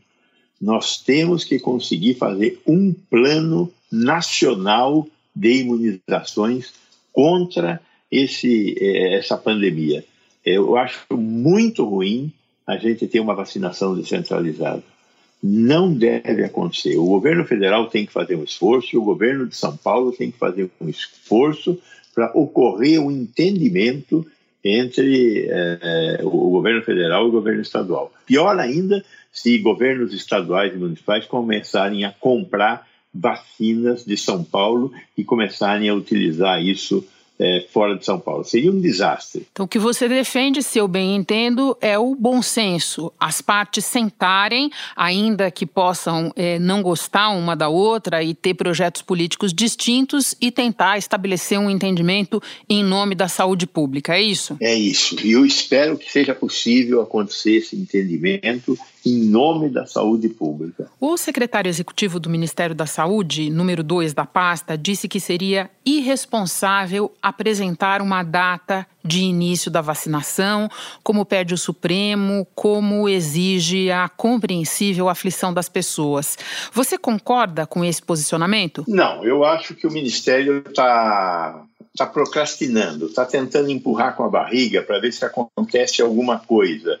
nós 0.63 0.97
temos 0.97 1.43
que 1.43 1.59
conseguir 1.59 2.13
fazer 2.13 2.61
um 2.65 2.93
plano 3.09 3.69
nacional 3.91 5.05
de 5.35 5.59
imunizações 5.59 6.73
contra 7.11 7.81
esse, 8.09 8.73
eh, 8.79 9.15
essa 9.15 9.35
pandemia. 9.35 10.05
Eu 10.45 10.77
acho 10.77 11.17
muito 11.17 11.83
ruim 11.83 12.31
a 12.65 12.77
gente 12.77 13.07
ter 13.07 13.19
uma 13.19 13.35
vacinação 13.35 13.93
descentralizada. 13.93 14.81
Não 15.43 15.93
deve 15.93 16.45
acontecer. 16.45 16.95
O 16.95 17.07
governo 17.07 17.43
federal 17.43 17.87
tem 17.87 18.05
que 18.05 18.13
fazer 18.13 18.35
um 18.37 18.43
esforço, 18.45 18.95
e 18.95 18.97
o 18.97 19.03
governo 19.03 19.45
de 19.45 19.57
São 19.57 19.75
Paulo 19.75 20.13
tem 20.13 20.31
que 20.31 20.37
fazer 20.37 20.71
um 20.79 20.87
esforço 20.87 21.77
para 22.15 22.31
ocorrer 22.33 23.01
um 23.01 23.11
entendimento 23.11 24.25
entre 24.63 25.47
eh, 25.49 26.19
o 26.23 26.49
governo 26.49 26.81
federal 26.81 27.25
e 27.25 27.27
o 27.29 27.31
governo 27.31 27.61
estadual. 27.61 28.13
Pior 28.25 28.57
ainda 28.57 29.03
se 29.31 29.57
governos 29.57 30.13
estaduais 30.13 30.73
e 30.73 30.77
municipais 30.77 31.25
começarem 31.25 32.05
a 32.05 32.11
comprar 32.11 32.87
vacinas 33.13 34.05
de 34.05 34.15
São 34.15 34.43
Paulo 34.43 34.91
e 35.17 35.23
começarem 35.23 35.89
a 35.89 35.93
utilizar 35.93 36.63
isso 36.63 37.05
é, 37.39 37.65
fora 37.71 37.97
de 37.97 38.05
São 38.05 38.19
Paulo. 38.19 38.43
Seria 38.43 38.71
um 38.71 38.79
desastre. 38.79 39.47
Então, 39.51 39.65
o 39.65 39.67
que 39.67 39.79
você 39.79 40.07
defende, 40.07 40.61
se 40.61 40.77
eu 40.77 40.87
bem 40.87 41.15
entendo, 41.15 41.77
é 41.81 41.97
o 41.97 42.15
bom 42.15 42.41
senso. 42.41 43.11
As 43.19 43.41
partes 43.41 43.85
sentarem, 43.85 44.69
ainda 44.95 45.49
que 45.49 45.65
possam 45.65 46.31
é, 46.35 46.59
não 46.59 46.81
gostar 46.81 47.29
uma 47.29 47.55
da 47.55 47.69
outra 47.69 48.23
e 48.23 48.33
ter 48.33 48.53
projetos 48.53 49.01
políticos 49.01 49.53
distintos 49.53 50.35
e 50.39 50.51
tentar 50.51 50.97
estabelecer 50.97 51.59
um 51.59 51.69
entendimento 51.69 52.41
em 52.69 52.83
nome 52.83 53.15
da 53.15 53.27
saúde 53.27 53.65
pública. 53.65 54.15
É 54.15 54.21
isso? 54.21 54.57
É 54.61 54.75
isso. 54.75 55.15
E 55.25 55.31
eu 55.31 55.45
espero 55.45 55.97
que 55.97 56.11
seja 56.11 56.33
possível 56.33 57.01
acontecer 57.01 57.57
esse 57.57 57.75
entendimento 57.75 58.77
em 59.05 59.25
nome 59.25 59.69
da 59.69 59.85
saúde 59.85 60.29
pública. 60.29 60.89
O 60.99 61.17
secretário 61.17 61.69
executivo 61.69 62.19
do 62.19 62.29
Ministério 62.29 62.75
da 62.75 62.85
Saúde, 62.85 63.49
número 63.49 63.83
2 63.83 64.13
da 64.13 64.25
pasta, 64.25 64.77
disse 64.77 65.07
que 65.07 65.19
seria 65.19 65.69
irresponsável 65.85 67.11
apresentar 67.21 68.01
uma 68.01 68.23
data 68.23 68.87
de 69.03 69.21
início 69.21 69.69
da 69.69 69.81
vacinação, 69.81 70.69
como 71.03 71.25
pede 71.25 71.53
o 71.53 71.57
Supremo, 71.57 72.47
como 72.55 73.09
exige 73.09 73.91
a 73.91 74.07
compreensível 74.07 75.09
aflição 75.09 75.53
das 75.53 75.67
pessoas. 75.67 76.37
Você 76.71 76.97
concorda 76.97 77.65
com 77.65 77.83
esse 77.83 78.01
posicionamento? 78.01 78.85
Não, 78.87 79.25
eu 79.25 79.43
acho 79.43 79.75
que 79.75 79.85
o 79.85 79.91
Ministério 79.91 80.63
está 80.65 81.65
tá 81.97 82.05
procrastinando, 82.05 83.07
está 83.07 83.25
tentando 83.25 83.69
empurrar 83.69 84.15
com 84.15 84.23
a 84.23 84.29
barriga 84.29 84.81
para 84.81 84.99
ver 84.99 85.11
se 85.11 85.25
acontece 85.25 86.01
alguma 86.01 86.39
coisa 86.39 86.99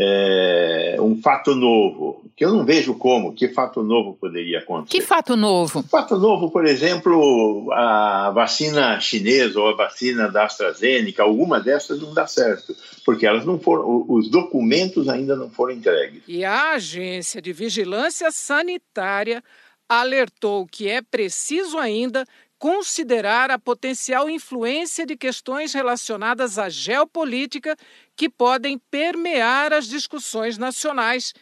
é, 0.00 0.96
um 1.00 1.20
fato 1.20 1.56
novo, 1.56 2.22
que 2.36 2.44
eu 2.44 2.52
não 2.52 2.64
vejo 2.64 2.94
como, 2.94 3.34
que 3.34 3.48
fato 3.48 3.82
novo 3.82 4.14
poderia 4.14 4.60
acontecer. 4.60 4.96
Que 4.96 5.04
fato 5.04 5.36
novo? 5.36 5.82
Fato 5.82 6.16
novo, 6.16 6.50
por 6.50 6.64
exemplo, 6.64 7.68
a 7.72 8.30
vacina 8.30 9.00
chinesa 9.00 9.58
ou 9.58 9.70
a 9.70 9.76
vacina 9.76 10.30
da 10.30 10.44
AstraZeneca, 10.44 11.24
alguma 11.24 11.58
dessas 11.58 12.00
não 12.00 12.14
dá 12.14 12.28
certo, 12.28 12.76
porque 13.04 13.26
elas 13.26 13.44
não 13.44 13.58
foram, 13.58 14.04
os 14.08 14.30
documentos 14.30 15.08
ainda 15.08 15.34
não 15.34 15.50
foram 15.50 15.74
entregues. 15.74 16.22
E 16.28 16.44
a 16.44 16.74
Agência 16.74 17.42
de 17.42 17.52
Vigilância 17.52 18.30
Sanitária 18.30 19.42
alertou 19.88 20.66
que 20.66 20.88
é 20.88 21.02
preciso 21.02 21.76
ainda 21.78 22.24
considerar 22.58 23.50
a 23.50 23.58
potencial 23.58 24.28
influência 24.28 25.06
de 25.06 25.16
questões 25.16 25.72
relacionadas 25.72 26.58
à 26.58 26.68
geopolítica 26.68 27.76
que 28.16 28.28
podem 28.28 28.78
permear 28.90 29.72
as 29.72 29.86
discussões 29.86 30.58
nacionais, 30.58 31.32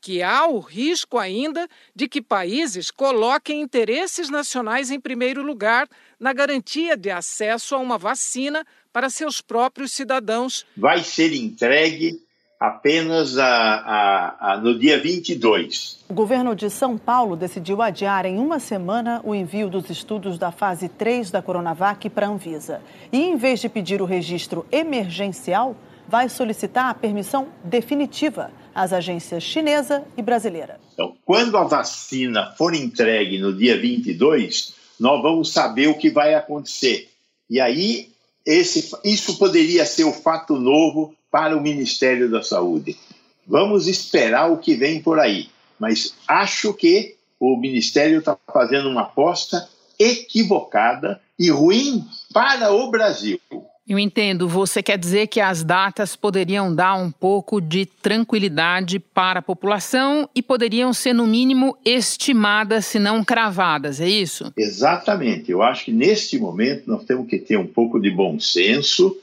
que 0.00 0.22
há 0.22 0.46
o 0.46 0.58
risco 0.58 1.18
ainda 1.18 1.66
de 1.94 2.06
que 2.06 2.20
países 2.20 2.90
coloquem 2.90 3.62
interesses 3.62 4.28
nacionais 4.28 4.90
em 4.90 5.00
primeiro 5.00 5.42
lugar 5.42 5.88
na 6.20 6.32
garantia 6.32 6.96
de 6.96 7.10
acesso 7.10 7.74
a 7.74 7.78
uma 7.78 7.96
vacina 7.96 8.64
para 8.92 9.08
seus 9.08 9.40
próprios 9.40 9.92
cidadãos. 9.92 10.66
Vai 10.76 11.02
ser 11.02 11.32
entregue 11.32 12.25
apenas 12.58 13.38
a, 13.38 13.46
a, 13.46 14.52
a, 14.52 14.56
no 14.58 14.78
dia 14.78 14.98
22. 14.98 16.04
O 16.08 16.14
governo 16.14 16.54
de 16.54 16.70
São 16.70 16.96
Paulo 16.96 17.36
decidiu 17.36 17.82
adiar 17.82 18.24
em 18.24 18.38
uma 18.38 18.58
semana 18.58 19.20
o 19.24 19.34
envio 19.34 19.68
dos 19.68 19.90
estudos 19.90 20.38
da 20.38 20.50
fase 20.50 20.88
3 20.88 21.30
da 21.30 21.42
Coronavac 21.42 22.08
para 22.10 22.26
a 22.26 22.30
Anvisa. 22.30 22.80
E, 23.12 23.18
em 23.18 23.36
vez 23.36 23.60
de 23.60 23.68
pedir 23.68 24.00
o 24.00 24.06
registro 24.06 24.66
emergencial, 24.72 25.76
vai 26.08 26.28
solicitar 26.28 26.88
a 26.88 26.94
permissão 26.94 27.48
definitiva 27.64 28.50
às 28.74 28.92
agências 28.92 29.42
chinesa 29.42 30.04
e 30.16 30.22
brasileira. 30.22 30.80
Então, 30.92 31.16
quando 31.24 31.56
a 31.56 31.64
vacina 31.64 32.52
for 32.56 32.74
entregue 32.74 33.38
no 33.38 33.54
dia 33.54 33.78
22, 33.78 34.74
nós 34.98 35.20
vamos 35.20 35.52
saber 35.52 35.88
o 35.88 35.98
que 35.98 36.10
vai 36.10 36.34
acontecer. 36.34 37.10
E 37.50 37.60
aí, 37.60 38.08
esse, 38.46 38.92
isso 39.04 39.36
poderia 39.36 39.84
ser 39.84 40.04
o 40.04 40.12
fato 40.12 40.56
novo 40.56 41.14
para 41.30 41.56
o 41.56 41.60
Ministério 41.60 42.30
da 42.30 42.42
Saúde. 42.42 42.96
Vamos 43.44 43.88
esperar 43.88 44.50
o 44.50 44.58
que 44.58 44.76
vem 44.76 45.02
por 45.02 45.18
aí, 45.18 45.48
mas 45.78 46.14
acho 46.28 46.72
que 46.72 47.16
o 47.38 47.56
Ministério 47.56 48.20
está 48.20 48.38
fazendo 48.52 48.88
uma 48.88 49.02
aposta 49.02 49.68
equivocada 49.98 51.20
e 51.38 51.50
ruim 51.50 52.04
para 52.32 52.72
o 52.72 52.90
Brasil. 52.90 53.40
Eu 53.88 54.00
entendo. 54.00 54.48
Você 54.48 54.82
quer 54.82 54.98
dizer 54.98 55.28
que 55.28 55.40
as 55.40 55.62
datas 55.62 56.16
poderiam 56.16 56.74
dar 56.74 56.96
um 56.96 57.08
pouco 57.08 57.60
de 57.60 57.86
tranquilidade 57.86 58.98
para 58.98 59.38
a 59.38 59.42
população 59.42 60.28
e 60.34 60.42
poderiam 60.42 60.92
ser, 60.92 61.12
no 61.12 61.24
mínimo, 61.24 61.78
estimadas, 61.84 62.84
se 62.86 62.98
não 62.98 63.24
cravadas, 63.24 64.00
é 64.00 64.08
isso? 64.08 64.52
Exatamente. 64.56 65.52
Eu 65.52 65.62
acho 65.62 65.84
que 65.84 65.92
neste 65.92 66.36
momento 66.36 66.88
nós 66.88 67.04
temos 67.04 67.28
que 67.28 67.38
ter 67.38 67.56
um 67.56 67.66
pouco 67.66 68.00
de 68.00 68.10
bom 68.10 68.40
senso 68.40 69.16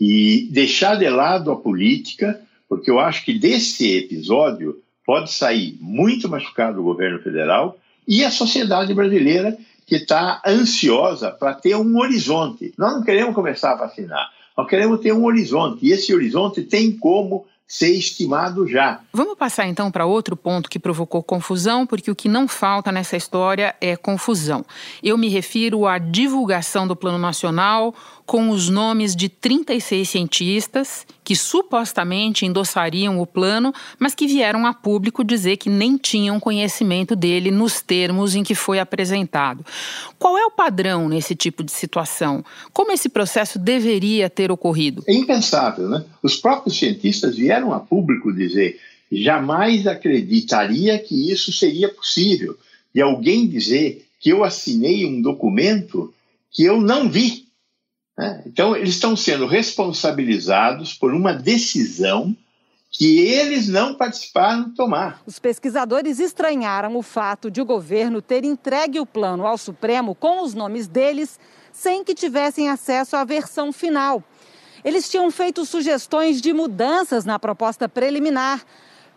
e 0.00 0.48
deixar 0.50 0.96
de 0.96 1.08
lado 1.08 1.52
a 1.52 1.56
política, 1.56 2.40
porque 2.68 2.90
eu 2.90 2.98
acho 2.98 3.24
que 3.24 3.38
desse 3.38 3.96
episódio 3.98 4.78
pode 5.06 5.32
sair 5.32 5.76
muito 5.80 6.28
machucado 6.28 6.80
o 6.80 6.84
governo 6.84 7.20
federal 7.20 7.78
e 8.06 8.24
a 8.24 8.30
sociedade 8.32 8.92
brasileira 8.92 9.56
que 9.88 9.96
está 9.96 10.42
ansiosa 10.46 11.30
para 11.30 11.54
ter 11.54 11.74
um 11.74 11.98
horizonte. 11.98 12.74
Nós 12.76 12.92
não 12.92 13.02
queremos 13.02 13.34
começar 13.34 13.72
a 13.72 13.76
vacinar, 13.76 14.30
nós 14.54 14.68
queremos 14.68 15.00
ter 15.00 15.12
um 15.14 15.24
horizonte, 15.24 15.86
e 15.86 15.92
esse 15.92 16.14
horizonte 16.14 16.62
tem 16.62 16.92
como 16.92 17.46
ser 17.66 17.90
estimado 17.90 18.66
já. 18.66 19.00
Vamos 19.12 19.36
passar 19.36 19.66
então 19.66 19.90
para 19.90 20.06
outro 20.06 20.36
ponto 20.36 20.68
que 20.68 20.78
provocou 20.78 21.22
confusão, 21.22 21.86
porque 21.86 22.10
o 22.10 22.16
que 22.16 22.28
não 22.28 22.46
falta 22.46 22.92
nessa 22.92 23.16
história 23.16 23.74
é 23.80 23.96
confusão. 23.96 24.64
Eu 25.02 25.16
me 25.16 25.28
refiro 25.28 25.86
à 25.86 25.98
divulgação 25.98 26.86
do 26.86 26.96
Plano 26.96 27.18
Nacional 27.18 27.94
com 28.28 28.50
os 28.50 28.68
nomes 28.68 29.16
de 29.16 29.30
36 29.30 30.06
cientistas 30.06 31.06
que 31.24 31.34
supostamente 31.34 32.44
endossariam 32.44 33.18
o 33.18 33.26
plano, 33.26 33.72
mas 33.98 34.14
que 34.14 34.26
vieram 34.26 34.66
a 34.66 34.74
público 34.74 35.24
dizer 35.24 35.56
que 35.56 35.70
nem 35.70 35.96
tinham 35.96 36.38
conhecimento 36.38 37.16
dele 37.16 37.50
nos 37.50 37.80
termos 37.80 38.34
em 38.34 38.42
que 38.42 38.54
foi 38.54 38.78
apresentado. 38.78 39.64
Qual 40.18 40.36
é 40.36 40.44
o 40.44 40.50
padrão 40.50 41.08
nesse 41.08 41.34
tipo 41.34 41.64
de 41.64 41.72
situação? 41.72 42.44
Como 42.70 42.92
esse 42.92 43.08
processo 43.08 43.58
deveria 43.58 44.28
ter 44.28 44.52
ocorrido? 44.52 45.02
É 45.08 45.14
impensável, 45.14 45.88
né? 45.88 46.04
Os 46.22 46.36
próprios 46.36 46.78
cientistas 46.78 47.34
vieram 47.34 47.72
a 47.72 47.80
público 47.80 48.30
dizer 48.30 48.78
jamais 49.10 49.86
acreditaria 49.86 50.98
que 50.98 51.32
isso 51.32 51.50
seria 51.50 51.88
possível. 51.88 52.58
E 52.94 53.00
alguém 53.00 53.48
dizer 53.48 54.06
que 54.20 54.28
eu 54.28 54.44
assinei 54.44 55.06
um 55.06 55.22
documento 55.22 56.12
que 56.52 56.62
eu 56.62 56.78
não 56.78 57.08
vi. 57.08 57.47
Né? 58.18 58.42
Então, 58.44 58.74
eles 58.74 58.90
estão 58.90 59.14
sendo 59.14 59.46
responsabilizados 59.46 60.92
por 60.92 61.14
uma 61.14 61.32
decisão 61.32 62.36
que 62.90 63.20
eles 63.20 63.68
não 63.68 63.94
participaram 63.94 64.64
de 64.64 64.74
tomar. 64.74 65.22
Os 65.24 65.38
pesquisadores 65.38 66.18
estranharam 66.18 66.96
o 66.96 67.02
fato 67.02 67.50
de 67.50 67.60
o 67.60 67.64
governo 67.64 68.20
ter 68.20 68.44
entregue 68.44 68.98
o 68.98 69.06
plano 69.06 69.46
ao 69.46 69.56
Supremo 69.56 70.16
com 70.16 70.42
os 70.42 70.52
nomes 70.52 70.88
deles, 70.88 71.38
sem 71.70 72.02
que 72.02 72.14
tivessem 72.14 72.68
acesso 72.68 73.14
à 73.14 73.24
versão 73.24 73.72
final. 73.72 74.24
Eles 74.84 75.08
tinham 75.08 75.30
feito 75.30 75.64
sugestões 75.64 76.40
de 76.40 76.52
mudanças 76.52 77.24
na 77.24 77.38
proposta 77.38 77.88
preliminar, 77.88 78.64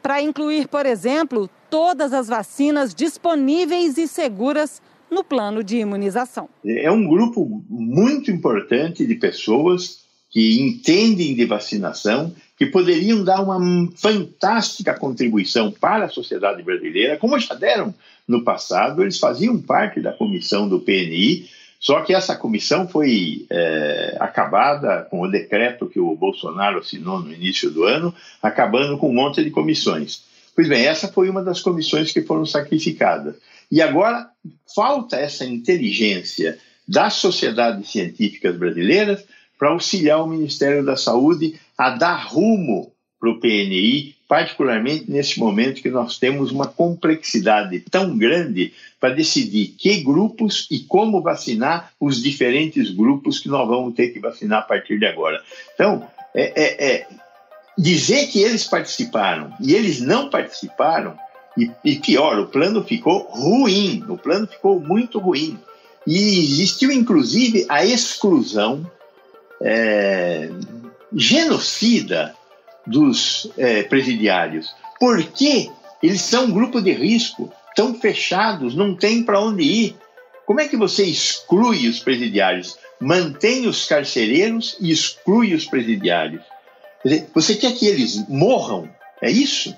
para 0.02 0.22
incluir, 0.22 0.68
por 0.68 0.86
exemplo, 0.86 1.50
todas 1.70 2.12
as 2.12 2.28
vacinas 2.28 2.94
disponíveis 2.94 3.98
e 3.98 4.08
seguras 4.08 4.82
no 5.12 5.24
plano 5.26 5.62
de 5.64 5.78
imunização. 5.78 6.48
É 6.66 6.90
um 6.90 7.06
grupo 7.06 7.64
muito 7.70 8.32
importante 8.32 9.06
de 9.06 9.16
pessoas 9.16 10.02
que 10.30 10.62
entendem 10.62 11.36
de 11.36 11.46
vacinação, 11.46 12.34
que 12.58 12.66
poderiam 12.66 13.22
dar 13.22 13.42
uma 13.42 13.60
fantástica 13.98 14.98
contribuição 14.98 15.70
para 15.70 16.06
a 16.06 16.10
sociedade 16.10 16.64
brasileira, 16.64 17.18
como 17.18 17.38
já 17.38 17.54
deram 17.54 17.94
no 18.26 18.44
passado, 18.44 19.02
eles 19.02 19.20
faziam 19.20 19.60
parte 19.60 20.00
da 20.00 20.14
comissão 20.14 20.70
do 20.70 20.80
PNI, 20.80 21.50
só 21.82 22.02
que 22.02 22.14
essa 22.14 22.36
comissão 22.36 22.88
foi 22.88 23.46
é, 23.50 24.16
acabada 24.20 25.06
com 25.10 25.22
o 25.22 25.28
decreto 25.28 25.90
que 25.90 26.00
o 26.00 26.16
Bolsonaro 26.16 26.80
assinou 26.80 27.20
no 27.20 27.34
início 27.34 27.70
do 27.72 27.84
ano, 27.84 28.14
acabando 28.42 28.98
com 28.98 29.10
um 29.10 29.14
monte 29.14 29.44
de 29.44 29.50
comissões. 29.50 30.24
Pois 30.62 30.70
bem, 30.70 30.86
essa 30.86 31.08
foi 31.08 31.28
uma 31.28 31.42
das 31.42 31.60
comissões 31.60 32.12
que 32.14 32.22
foram 32.22 32.46
sacrificadas. 32.46 33.34
E 33.72 33.82
agora 33.82 34.30
falta 34.76 35.16
essa 35.16 35.44
inteligência 35.44 36.60
das 36.88 37.16
sociedades 37.16 37.90
científicas 37.90 38.56
brasileiras 38.56 39.26
para 39.58 39.70
auxiliar 39.70 40.22
o 40.22 40.28
Ministério 40.28 40.86
da 40.86 40.96
Saúde 40.96 41.60
a 41.76 41.90
dar 41.90 42.28
rumo 42.28 42.92
para 43.20 43.32
o 43.32 43.40
PNI, 43.40 44.16
particularmente 44.28 45.10
nesse 45.10 45.40
momento 45.40 45.82
que 45.82 45.90
nós 45.90 46.20
temos 46.20 46.52
uma 46.52 46.68
complexidade 46.68 47.80
tão 47.90 48.16
grande 48.16 48.72
para 49.00 49.16
decidir 49.16 49.74
que 49.76 50.04
grupos 50.04 50.68
e 50.70 50.82
como 50.82 51.24
vacinar 51.24 51.92
os 52.00 52.22
diferentes 52.22 52.92
grupos 52.92 53.40
que 53.40 53.50
nós 53.50 53.68
vamos 53.68 53.96
ter 53.96 54.10
que 54.10 54.20
vacinar 54.20 54.60
a 54.60 54.62
partir 54.62 55.00
de 55.00 55.08
agora. 55.08 55.42
Então, 55.74 56.08
é, 56.36 56.54
é, 56.56 56.98
é 56.98 57.08
dizer 57.78 58.28
que 58.28 58.42
eles 58.42 58.66
participaram 58.66 59.54
e 59.60 59.74
eles 59.74 60.02
não 60.02 60.30
participaram 60.30 61.18
e, 61.58 61.70
e, 61.84 61.96
pior, 61.98 62.40
o 62.40 62.48
plano 62.48 62.84
ficou 62.84 63.28
ruim, 63.30 64.04
o 64.08 64.18
plano 64.18 64.48
ficou 64.48 64.80
muito 64.80 65.20
ruim. 65.20 65.60
E 66.08 66.40
existiu, 66.40 66.92
inclusive, 66.92 67.66
a 67.70 67.86
exclusão 67.86 68.90
é, 69.62 70.50
genocida 71.14 72.34
dos 72.88 73.52
é, 73.58 73.84
presidiários. 73.84 74.74
Porque 75.00 75.70
eles 76.02 76.22
são 76.22 76.46
um 76.46 76.52
grupo 76.52 76.82
de 76.82 76.92
risco, 76.92 77.52
tão 77.76 77.94
fechados, 77.94 78.76
não 78.76 78.96
tem 78.96 79.24
para 79.24 79.40
onde 79.40 79.64
ir. 79.64 79.96
Como 80.46 80.60
é 80.60 80.68
que 80.68 80.78
você 80.78 81.04
exclui 81.04 81.88
os 81.88 82.00
presidiários? 82.00 82.78
Mantém 83.00 83.68
os 83.68 83.86
carcereiros 83.86 84.76
e 84.80 84.92
exclui 84.92 85.54
os 85.54 85.66
presidiários. 85.66 86.42
Você 87.34 87.56
quer 87.56 87.74
que 87.74 87.88
eles 87.88 88.28
morram? 88.28 88.90
É 89.22 89.30
isso? 89.30 89.76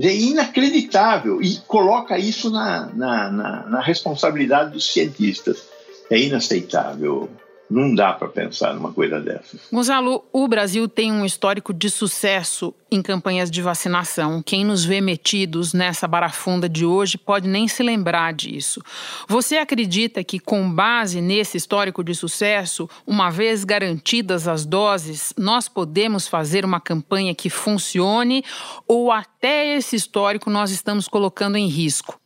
É 0.00 0.14
inacreditável 0.14 1.42
e 1.42 1.58
coloca 1.66 2.18
isso 2.18 2.50
na, 2.50 2.86
na, 2.86 3.30
na, 3.30 3.66
na 3.66 3.80
responsabilidade 3.80 4.72
dos 4.72 4.92
cientistas. 4.92 5.62
É 6.10 6.18
inaceitável. 6.18 7.30
Não 7.72 7.94
dá 7.94 8.12
para 8.12 8.28
pensar 8.28 8.74
numa 8.74 8.92
coisa 8.92 9.18
dessas. 9.18 9.58
Gonzalo, 9.72 10.22
o 10.30 10.46
Brasil 10.46 10.86
tem 10.86 11.10
um 11.10 11.24
histórico 11.24 11.72
de 11.72 11.88
sucesso 11.88 12.74
em 12.90 13.00
campanhas 13.00 13.50
de 13.50 13.62
vacinação. 13.62 14.42
Quem 14.42 14.62
nos 14.62 14.84
vê 14.84 15.00
metidos 15.00 15.72
nessa 15.72 16.06
barafunda 16.06 16.68
de 16.68 16.84
hoje 16.84 17.16
pode 17.16 17.48
nem 17.48 17.66
se 17.66 17.82
lembrar 17.82 18.34
disso. 18.34 18.82
Você 19.26 19.56
acredita 19.56 20.22
que, 20.22 20.38
com 20.38 20.70
base 20.70 21.22
nesse 21.22 21.56
histórico 21.56 22.04
de 22.04 22.14
sucesso, 22.14 22.86
uma 23.06 23.30
vez 23.30 23.64
garantidas 23.64 24.46
as 24.46 24.66
doses, 24.66 25.32
nós 25.38 25.66
podemos 25.66 26.28
fazer 26.28 26.66
uma 26.66 26.78
campanha 26.78 27.34
que 27.34 27.48
funcione 27.48 28.44
ou 28.86 29.10
até 29.10 29.74
esse 29.78 29.96
histórico 29.96 30.50
nós 30.50 30.70
estamos 30.70 31.08
colocando 31.08 31.56
em 31.56 31.68
risco? 31.68 32.21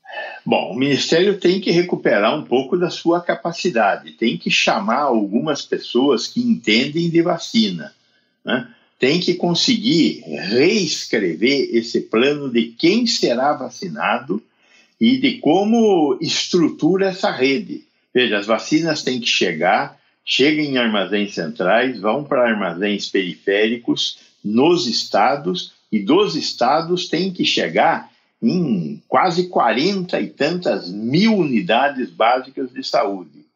Bom, 0.46 0.70
o 0.70 0.76
Ministério 0.76 1.40
tem 1.40 1.60
que 1.60 1.72
recuperar 1.72 2.38
um 2.38 2.44
pouco 2.44 2.78
da 2.78 2.88
sua 2.88 3.20
capacidade, 3.20 4.12
tem 4.12 4.38
que 4.38 4.48
chamar 4.48 5.00
algumas 5.00 5.62
pessoas 5.62 6.28
que 6.28 6.40
entendem 6.40 7.10
de 7.10 7.20
vacina, 7.20 7.92
né? 8.44 8.68
tem 8.96 9.18
que 9.18 9.34
conseguir 9.34 10.22
reescrever 10.24 11.70
esse 11.74 12.02
plano 12.02 12.48
de 12.48 12.66
quem 12.78 13.08
será 13.08 13.54
vacinado 13.54 14.40
e 15.00 15.18
de 15.18 15.38
como 15.38 16.16
estrutura 16.20 17.08
essa 17.08 17.32
rede. 17.32 17.82
Veja, 18.14 18.38
as 18.38 18.46
vacinas 18.46 19.02
têm 19.02 19.18
que 19.18 19.26
chegar, 19.26 19.98
chegam 20.24 20.64
em 20.64 20.78
armazéns 20.78 21.34
centrais, 21.34 21.98
vão 21.98 22.22
para 22.22 22.48
armazéns 22.48 23.10
periféricos 23.10 24.18
nos 24.44 24.86
estados 24.86 25.72
e 25.90 25.98
dos 25.98 26.36
estados 26.36 27.08
têm 27.08 27.32
que 27.32 27.44
chegar 27.44 28.14
em 28.42 29.02
quase 29.08 29.48
40 29.48 30.20
e 30.20 30.28
tantas 30.28 30.90
mil 30.90 31.36
unidades 31.36 32.10
básicas 32.10 32.72
de 32.72 32.82
saúde. 32.82 33.46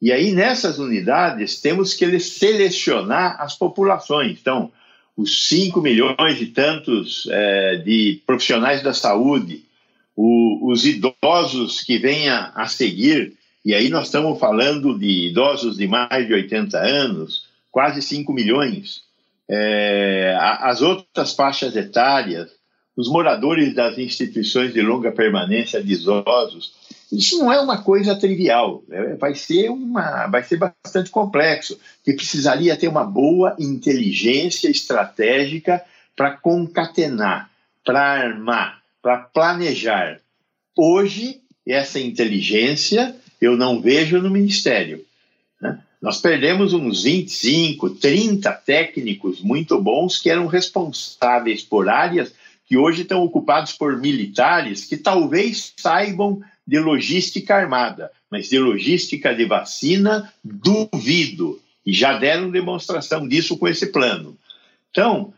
E 0.00 0.12
aí, 0.12 0.32
nessas 0.32 0.78
unidades, 0.78 1.60
temos 1.60 1.94
que 1.94 2.20
selecionar 2.20 3.40
as 3.40 3.56
populações. 3.56 4.38
Então, 4.40 4.70
os 5.16 5.48
5 5.48 5.80
milhões 5.80 6.40
e 6.40 6.46
tantos 6.46 7.26
é, 7.30 7.76
de 7.76 8.20
profissionais 8.26 8.82
da 8.82 8.92
saúde, 8.92 9.64
o, 10.14 10.70
os 10.70 10.84
idosos 10.84 11.80
que 11.80 11.98
venham 11.98 12.50
a 12.54 12.66
seguir, 12.66 13.34
e 13.64 13.74
aí 13.74 13.88
nós 13.88 14.06
estamos 14.06 14.38
falando 14.38 14.98
de 14.98 15.28
idosos 15.28 15.78
de 15.78 15.88
mais 15.88 16.26
de 16.26 16.34
80 16.34 16.78
anos, 16.78 17.46
quase 17.72 18.02
5 18.02 18.32
milhões. 18.32 19.02
É, 19.48 20.36
as 20.38 20.82
outras 20.82 21.34
faixas 21.34 21.74
etárias, 21.74 22.50
os 22.96 23.08
moradores 23.08 23.74
das 23.74 23.98
instituições 23.98 24.72
de 24.72 24.80
longa 24.80 25.12
permanência 25.12 25.82
de 25.82 25.94
idosos. 25.94 26.72
Isso 27.12 27.38
não 27.38 27.52
é 27.52 27.60
uma 27.60 27.82
coisa 27.82 28.16
trivial, 28.16 28.82
né? 28.88 29.14
vai 29.14 29.34
ser 29.34 29.68
uma, 29.70 30.26
vai 30.26 30.42
ser 30.42 30.56
bastante 30.56 31.10
complexo, 31.10 31.78
que 32.02 32.14
precisaria 32.14 32.76
ter 32.76 32.88
uma 32.88 33.04
boa 33.04 33.54
inteligência 33.58 34.68
estratégica 34.68 35.84
para 36.16 36.32
concatenar, 36.32 37.50
para 37.84 38.00
armar, 38.00 38.82
para 39.02 39.18
planejar. 39.18 40.20
Hoje 40.76 41.40
essa 41.66 42.00
inteligência 42.00 43.14
eu 43.40 43.56
não 43.56 43.80
vejo 43.80 44.20
no 44.20 44.30
ministério. 44.30 45.04
Né? 45.60 45.78
Nós 46.00 46.20
perdemos 46.20 46.72
uns 46.72 47.02
25, 47.02 47.90
30 47.90 48.52
técnicos 48.52 49.40
muito 49.40 49.80
bons 49.80 50.18
que 50.18 50.30
eram 50.30 50.46
responsáveis 50.46 51.62
por 51.62 51.88
áreas 51.88 52.32
que 52.66 52.76
hoje 52.76 53.02
estão 53.02 53.22
ocupados 53.22 53.72
por 53.72 53.96
militares 53.98 54.84
que 54.84 54.96
talvez 54.96 55.72
saibam 55.76 56.40
de 56.66 56.78
logística 56.80 57.54
armada, 57.54 58.10
mas 58.30 58.48
de 58.48 58.58
logística 58.58 59.34
de 59.34 59.44
vacina, 59.44 60.32
duvido. 60.42 61.60
E 61.84 61.92
já 61.92 62.18
deram 62.18 62.50
demonstração 62.50 63.28
disso 63.28 63.56
com 63.56 63.68
esse 63.68 63.86
plano. 63.86 64.36
Então, 64.90 65.32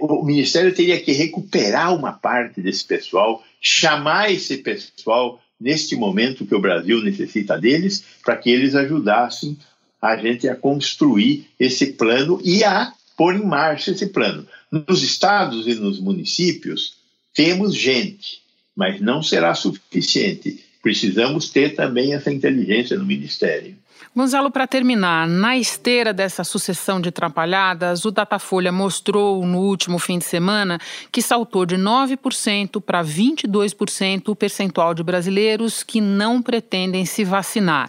o 0.00 0.24
Ministério 0.24 0.74
teria 0.74 0.98
que 0.98 1.12
recuperar 1.12 1.94
uma 1.94 2.12
parte 2.12 2.62
desse 2.62 2.84
pessoal, 2.84 3.44
chamar 3.60 4.32
esse 4.32 4.56
pessoal 4.58 5.40
neste 5.60 5.94
momento 5.94 6.46
que 6.46 6.54
o 6.54 6.60
Brasil 6.60 7.02
necessita 7.02 7.58
deles, 7.58 8.02
para 8.24 8.36
que 8.36 8.48
eles 8.48 8.74
ajudassem 8.74 9.58
a 10.00 10.16
gente 10.16 10.48
a 10.48 10.56
construir 10.56 11.46
esse 11.58 11.92
plano 11.92 12.40
e 12.42 12.64
a 12.64 12.94
pôr 13.20 13.36
em 13.36 13.44
marcha 13.44 13.90
esse 13.90 14.06
plano. 14.06 14.46
Nos 14.72 15.02
estados 15.02 15.66
e 15.66 15.74
nos 15.74 16.00
municípios, 16.00 16.94
temos 17.34 17.76
gente, 17.76 18.40
mas 18.74 18.98
não 18.98 19.22
será 19.22 19.54
suficiente. 19.54 20.64
Precisamos 20.82 21.50
ter 21.50 21.74
também 21.74 22.14
essa 22.14 22.32
inteligência 22.32 22.96
no 22.96 23.04
Ministério. 23.04 23.76
Gonzalo, 24.14 24.50
para 24.50 24.66
terminar, 24.66 25.28
na 25.28 25.56
esteira 25.56 26.12
dessa 26.12 26.42
sucessão 26.42 27.00
de 27.00 27.10
atrapalhadas, 27.10 28.04
o 28.04 28.10
Datafolha 28.10 28.72
mostrou 28.72 29.46
no 29.46 29.60
último 29.60 30.00
fim 30.00 30.18
de 30.18 30.24
semana 30.24 30.80
que 31.12 31.22
saltou 31.22 31.64
de 31.64 31.76
9% 31.76 32.82
para 32.82 33.04
22% 33.04 34.28
o 34.30 34.34
percentual 34.34 34.94
de 34.94 35.04
brasileiros 35.04 35.84
que 35.84 36.00
não 36.00 36.42
pretendem 36.42 37.06
se 37.06 37.22
vacinar. 37.22 37.88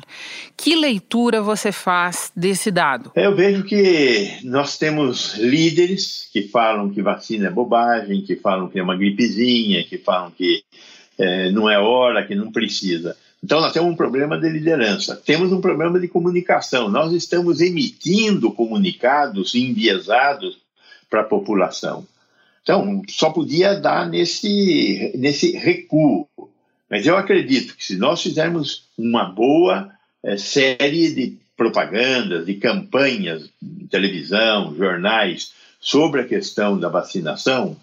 Que 0.56 0.76
leitura 0.76 1.42
você 1.42 1.72
faz 1.72 2.32
desse 2.36 2.70
dado? 2.70 3.12
Eu 3.16 3.36
vejo 3.36 3.64
que 3.64 4.42
nós 4.44 4.78
temos 4.78 5.34
líderes 5.40 6.30
que 6.32 6.44
falam 6.44 6.92
que 6.92 7.02
vacina 7.02 7.48
é 7.48 7.50
bobagem, 7.50 8.22
que 8.22 8.36
falam 8.36 8.70
que 8.70 8.78
é 8.78 8.84
uma 8.84 8.96
gripezinha, 8.96 9.84
que 9.84 9.98
falam 9.98 10.30
que 10.30 10.64
é, 11.18 11.50
não 11.50 11.68
é 11.68 11.80
hora, 11.80 12.24
que 12.24 12.36
não 12.36 12.52
precisa. 12.52 13.18
Então, 13.44 13.60
nós 13.60 13.74
temos 13.74 13.92
um 13.92 13.96
problema 13.96 14.40
de 14.40 14.48
liderança, 14.48 15.16
temos 15.16 15.52
um 15.52 15.60
problema 15.60 16.00
de 16.00 16.08
comunicação. 16.08 16.90
Nós 16.90 17.12
estamos 17.12 17.60
emitindo 17.60 18.52
comunicados 18.52 19.56
enviesados 19.56 20.60
para 21.10 21.22
a 21.22 21.26
população. 21.26 22.06
Então, 22.62 23.02
só 23.10 23.32
podia 23.32 23.74
dar 23.80 24.08
nesse, 24.08 25.12
nesse 25.16 25.52
recuo. 25.52 26.28
Mas 26.90 27.08
eu 27.08 27.18
acredito 27.18 27.76
que 27.76 27.84
se 27.84 27.98
nós 27.98 28.22
fizermos 28.22 28.86
uma 28.98 29.26
boa 29.26 29.90
é, 30.24 30.38
série 30.38 31.12
de 31.14 31.38
propagandas, 31.58 32.46
de 32.46 32.56
campanhas, 32.56 33.50
televisão, 33.90 34.76
jornais, 34.76 35.54
sobre 35.80 36.22
a 36.22 36.28
questão 36.28 36.80
da 36.80 36.90
vacinação, 36.90 37.76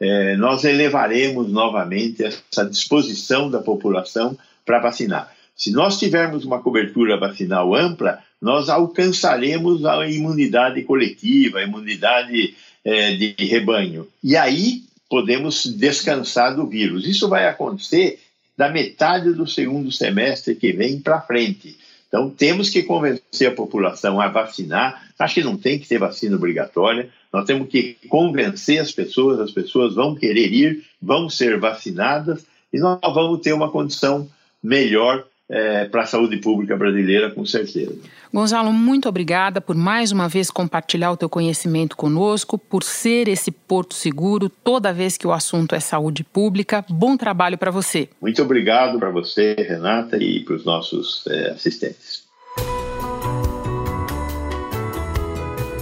é, 0.00 0.36
nós 0.36 0.64
elevaremos 0.64 1.50
novamente 1.50 2.24
essa 2.24 2.64
disposição 2.68 3.48
da 3.48 3.60
população 3.60 4.36
para 4.66 4.80
vacinar. 4.80 5.32
Se 5.56 5.70
nós 5.70 5.98
tivermos 5.98 6.44
uma 6.44 6.60
cobertura 6.60 7.16
vacinal 7.16 7.74
ampla, 7.74 8.18
nós 8.42 8.68
alcançaremos 8.68 9.86
a 9.86 10.06
imunidade 10.06 10.82
coletiva, 10.82 11.60
a 11.60 11.62
imunidade 11.62 12.54
é, 12.84 13.14
de 13.14 13.34
rebanho. 13.38 14.06
E 14.22 14.36
aí 14.36 14.82
podemos 15.08 15.64
descansar 15.64 16.54
do 16.54 16.66
vírus. 16.66 17.06
Isso 17.06 17.28
vai 17.28 17.48
acontecer 17.48 18.20
da 18.56 18.68
metade 18.68 19.32
do 19.32 19.46
segundo 19.46 19.90
semestre 19.90 20.54
que 20.54 20.72
vem 20.72 21.00
para 21.00 21.22
frente. 21.22 21.76
Então, 22.08 22.30
temos 22.30 22.70
que 22.70 22.82
convencer 22.82 23.48
a 23.48 23.54
população 23.54 24.20
a 24.20 24.28
vacinar. 24.28 25.10
Acho 25.18 25.34
que 25.34 25.44
não 25.44 25.56
tem 25.56 25.78
que 25.78 25.88
ter 25.88 25.98
vacina 25.98 26.36
obrigatória. 26.36 27.10
Nós 27.32 27.44
temos 27.44 27.68
que 27.68 27.96
convencer 28.08 28.78
as 28.78 28.92
pessoas, 28.92 29.40
as 29.40 29.50
pessoas 29.50 29.94
vão 29.94 30.14
querer 30.14 30.52
ir, 30.52 30.84
vão 31.00 31.28
ser 31.28 31.58
vacinadas 31.58 32.44
e 32.72 32.78
nós 32.78 32.98
vamos 33.02 33.40
ter 33.40 33.52
uma 33.52 33.70
condição 33.70 34.28
melhor 34.62 35.24
é, 35.48 35.84
para 35.84 36.02
a 36.02 36.06
saúde 36.06 36.38
pública 36.38 36.76
brasileira, 36.76 37.30
com 37.30 37.46
certeza. 37.46 37.96
Gonzalo, 38.32 38.72
muito 38.72 39.08
obrigada 39.08 39.60
por 39.60 39.76
mais 39.76 40.10
uma 40.10 40.28
vez 40.28 40.50
compartilhar 40.50 41.12
o 41.12 41.16
teu 41.16 41.28
conhecimento 41.28 41.96
conosco, 41.96 42.58
por 42.58 42.82
ser 42.82 43.28
esse 43.28 43.50
porto 43.50 43.94
seguro 43.94 44.48
toda 44.48 44.92
vez 44.92 45.16
que 45.16 45.26
o 45.26 45.32
assunto 45.32 45.74
é 45.74 45.80
saúde 45.80 46.24
pública. 46.24 46.84
Bom 46.88 47.16
trabalho 47.16 47.56
para 47.56 47.70
você. 47.70 48.08
Muito 48.20 48.42
obrigado 48.42 48.98
para 48.98 49.10
você, 49.10 49.54
Renata, 49.54 50.16
e 50.16 50.40
para 50.40 50.56
os 50.56 50.64
nossos 50.64 51.24
é, 51.28 51.50
assistentes. 51.50 52.25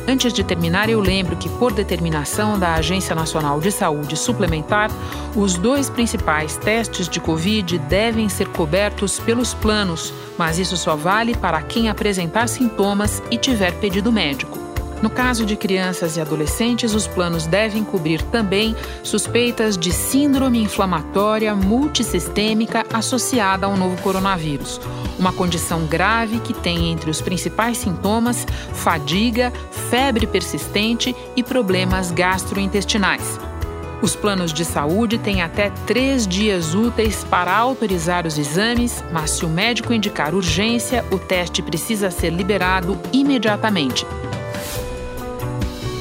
Antes 0.06 0.34
de 0.34 0.44
terminar, 0.44 0.90
eu 0.90 1.00
lembro 1.00 1.34
que, 1.34 1.48
por 1.48 1.72
determinação 1.72 2.58
da 2.58 2.74
Agência 2.74 3.14
Nacional 3.14 3.58
de 3.58 3.72
Saúde 3.72 4.16
Suplementar, 4.16 4.90
os 5.34 5.54
dois 5.54 5.88
principais 5.88 6.56
testes 6.58 7.08
de 7.08 7.18
Covid 7.20 7.78
devem 7.78 8.28
ser 8.28 8.48
cobertos 8.48 9.18
pelos 9.18 9.54
planos, 9.54 10.12
mas 10.36 10.58
isso 10.58 10.76
só 10.76 10.94
vale 10.94 11.34
para 11.34 11.62
quem 11.62 11.88
apresentar 11.88 12.48
sintomas 12.48 13.22
e 13.30 13.38
tiver 13.38 13.72
pedido 13.80 14.12
médico. 14.12 14.63
No 15.02 15.10
caso 15.10 15.44
de 15.44 15.56
crianças 15.56 16.16
e 16.16 16.20
adolescentes, 16.20 16.94
os 16.94 17.06
planos 17.06 17.46
devem 17.46 17.84
cobrir 17.84 18.22
também 18.22 18.74
suspeitas 19.02 19.76
de 19.76 19.92
síndrome 19.92 20.62
inflamatória 20.62 21.54
multissistêmica 21.54 22.86
associada 22.92 23.66
ao 23.66 23.76
novo 23.76 24.00
coronavírus, 24.02 24.80
uma 25.18 25.32
condição 25.32 25.84
grave 25.84 26.40
que 26.40 26.54
tem 26.54 26.90
entre 26.90 27.10
os 27.10 27.20
principais 27.20 27.78
sintomas 27.78 28.46
fadiga, 28.72 29.52
febre 29.90 30.26
persistente 30.26 31.14
e 31.36 31.42
problemas 31.42 32.10
gastrointestinais. 32.10 33.38
Os 34.02 34.14
planos 34.14 34.52
de 34.52 34.66
saúde 34.66 35.16
têm 35.16 35.40
até 35.40 35.70
três 35.86 36.26
dias 36.26 36.74
úteis 36.74 37.24
para 37.24 37.56
autorizar 37.56 38.26
os 38.26 38.36
exames, 38.36 39.02
mas 39.10 39.30
se 39.30 39.46
o 39.46 39.48
médico 39.48 39.94
indicar 39.94 40.34
urgência, 40.34 41.04
o 41.10 41.18
teste 41.18 41.62
precisa 41.62 42.10
ser 42.10 42.30
liberado 42.30 43.00
imediatamente. 43.14 44.06